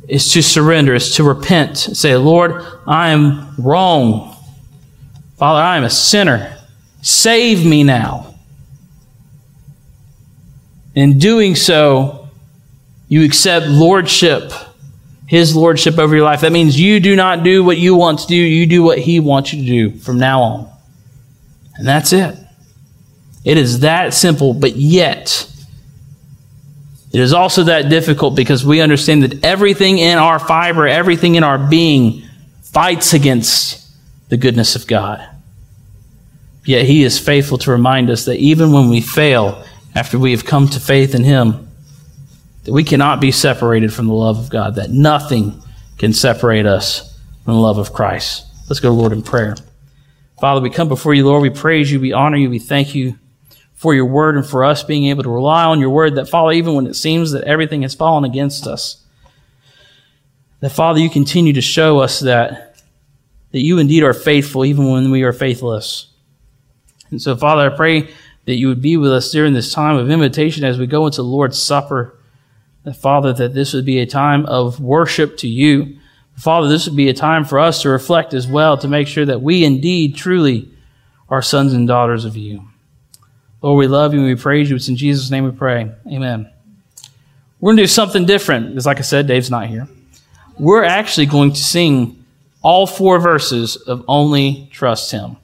is 0.08 0.32
to 0.34 0.42
surrender, 0.42 0.94
is 0.94 1.16
to 1.16 1.24
repent. 1.24 1.78
Say, 1.78 2.16
Lord, 2.16 2.66
I 2.88 3.10
am 3.10 3.56
wrong. 3.58 4.36
Father, 5.38 5.62
I 5.62 5.78
am 5.78 5.84
a 5.84 5.90
sinner. 5.90 6.58
Save 7.02 7.66
me 7.66 7.84
now. 7.84 8.36
In 10.96 11.18
doing 11.18 11.56
so, 11.56 12.30
you 13.08 13.24
accept 13.24 13.68
lordship, 13.68 14.52
His 15.28 15.56
lordship 15.56 15.98
over 15.98 16.16
your 16.16 16.26
life. 16.26 16.42
That 16.42 16.52
means 16.52 16.80
you 16.80 17.00
do 17.00 17.16
not 17.16 17.44
do 17.44 17.64
what 17.64 17.78
you 17.78 17.96
want 17.96 18.20
to 18.20 18.28
do, 18.28 18.36
you 18.36 18.66
do 18.66 18.84
what 18.84 19.00
He 19.00 19.20
wants 19.20 19.54
you 19.54 19.62
to 19.62 19.68
do 19.68 20.00
from 20.00 20.18
now 20.18 20.42
on. 20.42 20.70
And 21.76 21.88
that's 21.88 22.14
it. 22.14 22.38
It 23.44 23.58
is 23.58 23.80
that 23.80 24.14
simple, 24.14 24.54
but 24.54 24.76
yet, 24.76 25.50
it 27.14 27.20
is 27.20 27.32
also 27.32 27.66
that 27.66 27.90
difficult 27.90 28.36
because 28.36 28.66
we 28.66 28.82
understand 28.82 29.22
that 29.22 29.44
everything 29.46 30.00
in 30.00 30.18
our 30.18 30.40
fiber, 30.40 30.88
everything 30.88 31.36
in 31.36 31.44
our 31.44 31.60
being 31.60 32.24
fights 32.64 33.14
against 33.14 33.88
the 34.30 34.38
goodness 34.38 34.76
of 34.76 34.88
God. 34.88 35.24
Yet 36.66 36.86
He 36.86 37.04
is 37.04 37.20
faithful 37.20 37.60
to 37.60 37.72
remind 37.72 38.10
us 38.10 38.26
that 38.26 38.38
even 38.38 38.72
when 38.72 38.90
we 38.90 39.00
fail, 39.00 39.64
after 39.94 40.18
we 40.18 40.32
have 40.32 40.44
come 40.44 40.68
to 40.70 40.80
faith 40.80 41.14
in 41.14 41.24
Him, 41.24 41.70
that 42.64 42.74
we 42.74 42.84
cannot 42.84 43.22
be 43.22 43.32
separated 43.32 43.94
from 43.94 44.08
the 44.08 44.14
love 44.14 44.40
of 44.40 44.50
God, 44.50 44.76
that 44.76 44.90
nothing 44.90 45.62
can 46.00 46.14
separate 46.14 46.66
us 46.66 47.16
from 47.46 47.54
the 47.54 47.60
love 47.60 47.78
of 47.78 47.94
Christ. 47.94 48.48
Let's 48.70 48.80
go 48.80 48.92
Lord 48.92 49.12
in 49.12 49.22
prayer. 49.22 49.56
Father, 50.42 50.62
we 50.62 50.72
come 50.72 50.88
before 50.88 51.14
you, 51.14 51.28
Lord. 51.28 51.44
We 51.44 51.52
praise 51.52 51.92
you, 51.92 52.00
we 52.00 52.12
honor 52.12 52.38
you, 52.38 52.50
we 52.50 52.58
thank 52.58 52.96
you 52.96 53.20
for 53.84 53.94
your 53.94 54.06
word 54.06 54.38
and 54.38 54.48
for 54.48 54.64
us 54.64 54.82
being 54.82 55.08
able 55.08 55.24
to 55.24 55.30
rely 55.30 55.66
on 55.66 55.82
your 55.82 55.90
word 55.90 56.16
that, 56.16 56.30
Father, 56.30 56.54
even 56.54 56.74
when 56.74 56.88
it 56.88 56.94
seems 56.94 57.34
that 57.34 57.44
everything 57.44 57.82
has 57.82 57.94
fallen 57.94 58.24
against 58.24 58.66
us, 58.66 59.04
that, 60.62 60.70
Father, 60.70 61.02
you 61.02 61.10
continue 61.10 61.52
to 61.52 61.60
show 61.60 62.00
us 62.00 62.22
that, 62.22 62.78
that 63.52 63.60
you 63.60 63.80
indeed 63.80 64.04
are 64.04 64.14
faithful 64.14 64.64
even 64.64 64.90
when 64.90 65.12
we 65.12 65.24
are 65.24 65.34
faithless. 65.34 66.08
And 67.12 67.22
so, 67.22 67.36
Father, 67.36 67.70
I 67.70 67.76
pray 67.76 68.08
that 68.46 68.56
you 68.56 68.70
would 68.70 68.82
be 68.82 68.96
with 68.96 69.12
us 69.12 69.30
during 69.34 69.52
this 69.52 69.74
time 69.74 69.98
of 69.98 70.10
invitation 70.10 70.64
as 70.64 70.80
we 70.80 70.88
go 70.88 71.06
into 71.06 71.18
the 71.18 71.28
Lord's 71.28 71.62
Supper. 71.62 72.18
That, 72.86 72.96
Father, 72.96 73.34
that 73.34 73.54
this 73.54 73.74
would 73.74 73.86
be 73.86 74.00
a 74.00 74.06
time 74.06 74.46
of 74.46 74.80
worship 74.80 75.36
to 75.40 75.50
you. 75.50 75.98
Father, 76.38 76.70
this 76.70 76.88
would 76.88 76.96
be 76.96 77.10
a 77.10 77.14
time 77.14 77.44
for 77.44 77.60
us 77.60 77.82
to 77.82 77.90
reflect 77.90 78.34
as 78.34 78.48
well 78.48 78.78
to 78.78 78.88
make 78.88 79.10
sure 79.10 79.26
that 79.26 79.42
we 79.42 79.66
indeed 79.66 80.16
truly 80.16 80.72
are 81.28 81.42
sons 81.42 81.74
and 81.74 81.86
daughters 81.86 82.24
of 82.24 82.38
you. 82.38 82.70
Lord, 83.64 83.80
we 83.80 83.88
love 83.88 84.14
you 84.14 84.20
and 84.20 84.28
we 84.28 84.36
praise 84.36 84.70
you. 84.70 84.76
It's 84.76 84.90
in 84.90 84.98
Jesus' 84.98 85.32
name 85.32 85.46
we 85.46 85.52
pray. 85.52 85.90
Amen. 86.06 86.52
We're 87.62 87.70
going 87.70 87.78
to 87.78 87.84
do 87.84 87.88
something 87.88 88.26
different 88.26 88.68
because, 88.68 88.86
like 88.86 88.98
I 88.98 89.04
said, 89.04 89.26
Dave's 89.26 89.50
not 89.50 89.68
here. 89.68 89.88
We're 90.60 90.84
actually 90.84 91.28
going 91.28 91.54
to 91.54 91.64
sing 91.64 92.26
all 92.62 92.86
four 92.86 93.20
verses 93.20 93.78
of 93.78 94.04
Only 94.06 94.70
Trust 94.74 95.12
Him. 95.12 95.38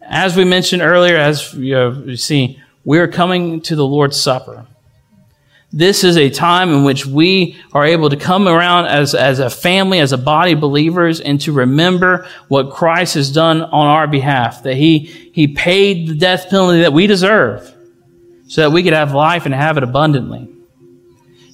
As 0.00 0.36
we 0.36 0.44
mentioned 0.44 0.80
earlier, 0.80 1.16
as 1.16 1.52
you, 1.52 1.74
know, 1.74 1.90
you 2.06 2.16
see, 2.16 2.58
we 2.82 2.98
are 2.98 3.08
coming 3.08 3.60
to 3.60 3.76
the 3.76 3.86
Lord's 3.86 4.18
Supper. 4.18 4.66
This 5.74 6.04
is 6.04 6.18
a 6.18 6.28
time 6.28 6.70
in 6.70 6.84
which 6.84 7.06
we 7.06 7.58
are 7.72 7.84
able 7.84 8.10
to 8.10 8.16
come 8.16 8.46
around 8.46 8.86
as, 8.86 9.14
as 9.14 9.38
a 9.38 9.48
family, 9.48 10.00
as 10.00 10.12
a 10.12 10.18
body 10.18 10.52
of 10.52 10.60
believers, 10.60 11.18
and 11.18 11.40
to 11.40 11.52
remember 11.52 12.28
what 12.48 12.70
Christ 12.70 13.14
has 13.14 13.32
done 13.32 13.62
on 13.62 13.86
our 13.86 14.06
behalf. 14.06 14.64
That 14.64 14.76
He, 14.76 14.98
He 15.32 15.48
paid 15.48 16.08
the 16.08 16.14
death 16.14 16.50
penalty 16.50 16.80
that 16.82 16.92
we 16.92 17.06
deserve 17.06 17.74
so 18.48 18.60
that 18.60 18.70
we 18.70 18.82
could 18.82 18.92
have 18.92 19.14
life 19.14 19.46
and 19.46 19.54
have 19.54 19.78
it 19.78 19.82
abundantly. 19.82 20.46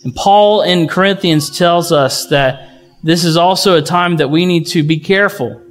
And 0.02 0.12
Paul 0.14 0.62
in 0.62 0.88
Corinthians 0.88 1.56
tells 1.56 1.92
us 1.92 2.26
that 2.26 2.68
this 3.04 3.24
is 3.24 3.36
also 3.36 3.76
a 3.76 3.82
time 3.82 4.16
that 4.16 4.30
we 4.30 4.46
need 4.46 4.66
to 4.68 4.82
be 4.82 4.98
careful. 4.98 5.62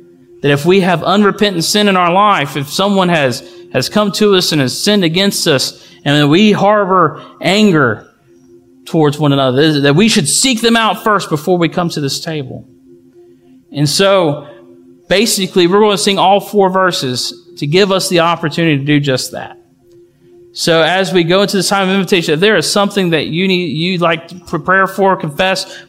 That 0.41 0.51
if 0.51 0.65
we 0.65 0.79
have 0.81 1.03
unrepentant 1.03 1.65
sin 1.65 1.89
in 1.89 1.97
our 1.97 2.13
life, 2.13 2.55
if 2.55 2.69
someone 2.69 3.09
has, 3.09 3.41
has 3.73 3.89
come 3.89 4.13
to 4.13 4.35
us 4.35 4.53
and 4.53 4.61
has 4.61 4.81
sinned 4.81 5.03
against 5.03 5.47
us, 5.47 5.85
and 6.05 6.15
that 6.15 6.27
we 6.29 6.53
harbor 6.53 7.21
anger 7.41 8.06
towards 8.87 9.19
one 9.19 9.33
another, 9.33 9.81
that 9.81 9.95
we 9.95 10.07
should 10.07 10.27
seek 10.27 10.61
them 10.61 10.75
out 10.75 11.03
first 11.03 11.29
before 11.29 11.57
we 11.57 11.67
come 11.67 11.89
to 11.89 12.01
this 12.01 12.19
table. 12.21 12.67
And 13.71 13.87
so, 13.87 14.47
basically, 15.09 15.67
we're 15.67 15.79
going 15.79 15.97
to 15.97 16.01
sing 16.01 16.17
all 16.17 16.39
four 16.39 16.69
verses 16.69 17.51
to 17.57 17.67
give 17.67 17.91
us 17.91 18.07
the 18.07 18.21
opportunity 18.21 18.77
to 18.77 18.85
do 18.85 18.99
just 18.99 19.33
that. 19.33 19.59
So, 20.53 20.81
as 20.81 21.11
we 21.11 21.25
go 21.25 21.41
into 21.41 21.57
this 21.57 21.67
time 21.67 21.89
of 21.89 21.95
invitation, 21.95 22.33
if 22.33 22.39
there 22.39 22.55
is 22.55 22.71
something 22.71 23.09
that 23.09 23.27
you 23.27 23.47
need, 23.47 23.77
you'd 23.77 24.01
like 24.01 24.29
to 24.29 24.35
prepare 24.39 24.87
for, 24.87 25.17
confess, 25.17 25.83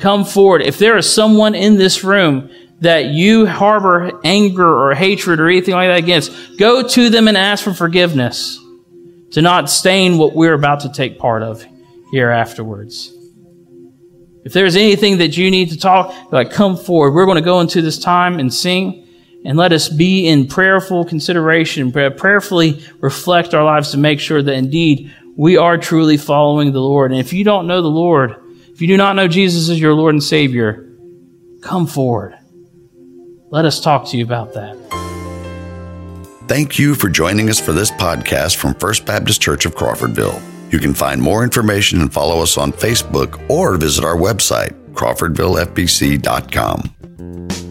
come 0.00 0.24
forward. 0.24 0.62
If 0.62 0.78
there 0.78 0.96
is 0.96 1.10
someone 1.10 1.54
in 1.54 1.76
this 1.76 2.02
room 2.02 2.50
that 2.80 3.06
you 3.06 3.46
harbor 3.46 4.20
anger 4.24 4.66
or 4.66 4.94
hatred 4.94 5.38
or 5.38 5.48
anything 5.48 5.74
like 5.74 5.88
that 5.88 5.98
against, 5.98 6.58
go 6.58 6.86
to 6.86 7.08
them 7.08 7.28
and 7.28 7.36
ask 7.36 7.62
for 7.62 7.72
forgiveness 7.72 8.58
to 9.30 9.42
not 9.42 9.70
stain 9.70 10.18
what 10.18 10.34
we're 10.34 10.54
about 10.54 10.80
to 10.80 10.90
take 10.90 11.18
part 11.18 11.42
of 11.42 11.64
here 12.10 12.30
afterwards. 12.30 13.12
If 14.44 14.52
there's 14.52 14.76
anything 14.76 15.18
that 15.18 15.36
you 15.36 15.50
need 15.50 15.70
to 15.70 15.78
talk, 15.78 16.32
like 16.32 16.50
come 16.50 16.76
forward. 16.76 17.12
We're 17.12 17.26
going 17.26 17.36
to 17.36 17.42
go 17.42 17.60
into 17.60 17.82
this 17.82 17.98
time 17.98 18.38
and 18.38 18.52
sing 18.52 19.06
and 19.44 19.56
let 19.56 19.72
us 19.72 19.88
be 19.88 20.26
in 20.26 20.46
prayerful 20.46 21.04
consideration, 21.04 21.92
prayerfully 21.92 22.82
reflect 23.00 23.54
our 23.54 23.64
lives 23.64 23.90
to 23.92 23.98
make 23.98 24.20
sure 24.20 24.42
that 24.42 24.54
indeed 24.54 25.14
we 25.36 25.56
are 25.56 25.78
truly 25.78 26.16
following 26.16 26.72
the 26.72 26.80
Lord. 26.80 27.12
And 27.12 27.20
if 27.20 27.32
you 27.32 27.44
don't 27.44 27.66
know 27.66 27.82
the 27.82 27.88
Lord, 27.88 28.36
if 28.68 28.80
you 28.80 28.86
do 28.86 28.96
not 28.96 29.16
know 29.16 29.28
Jesus 29.28 29.68
as 29.68 29.80
your 29.80 29.94
Lord 29.94 30.14
and 30.14 30.22
Savior, 30.22 30.90
come 31.60 31.86
forward. 31.86 32.36
Let 33.50 33.64
us 33.64 33.80
talk 33.80 34.08
to 34.08 34.16
you 34.16 34.24
about 34.24 34.54
that. 34.54 34.76
Thank 36.46 36.78
you 36.78 36.94
for 36.94 37.08
joining 37.08 37.48
us 37.48 37.60
for 37.60 37.72
this 37.72 37.90
podcast 37.90 38.56
from 38.56 38.74
First 38.74 39.06
Baptist 39.06 39.40
Church 39.40 39.66
of 39.66 39.74
Crawfordville. 39.74 40.49
You 40.70 40.78
can 40.78 40.94
find 40.94 41.20
more 41.20 41.44
information 41.44 42.00
and 42.00 42.10
follow 42.12 42.42
us 42.42 42.56
on 42.56 42.72
Facebook 42.72 43.48
or 43.50 43.76
visit 43.76 44.04
our 44.04 44.16
website, 44.16 44.72
crawfordvillefbc.com. 44.92 47.69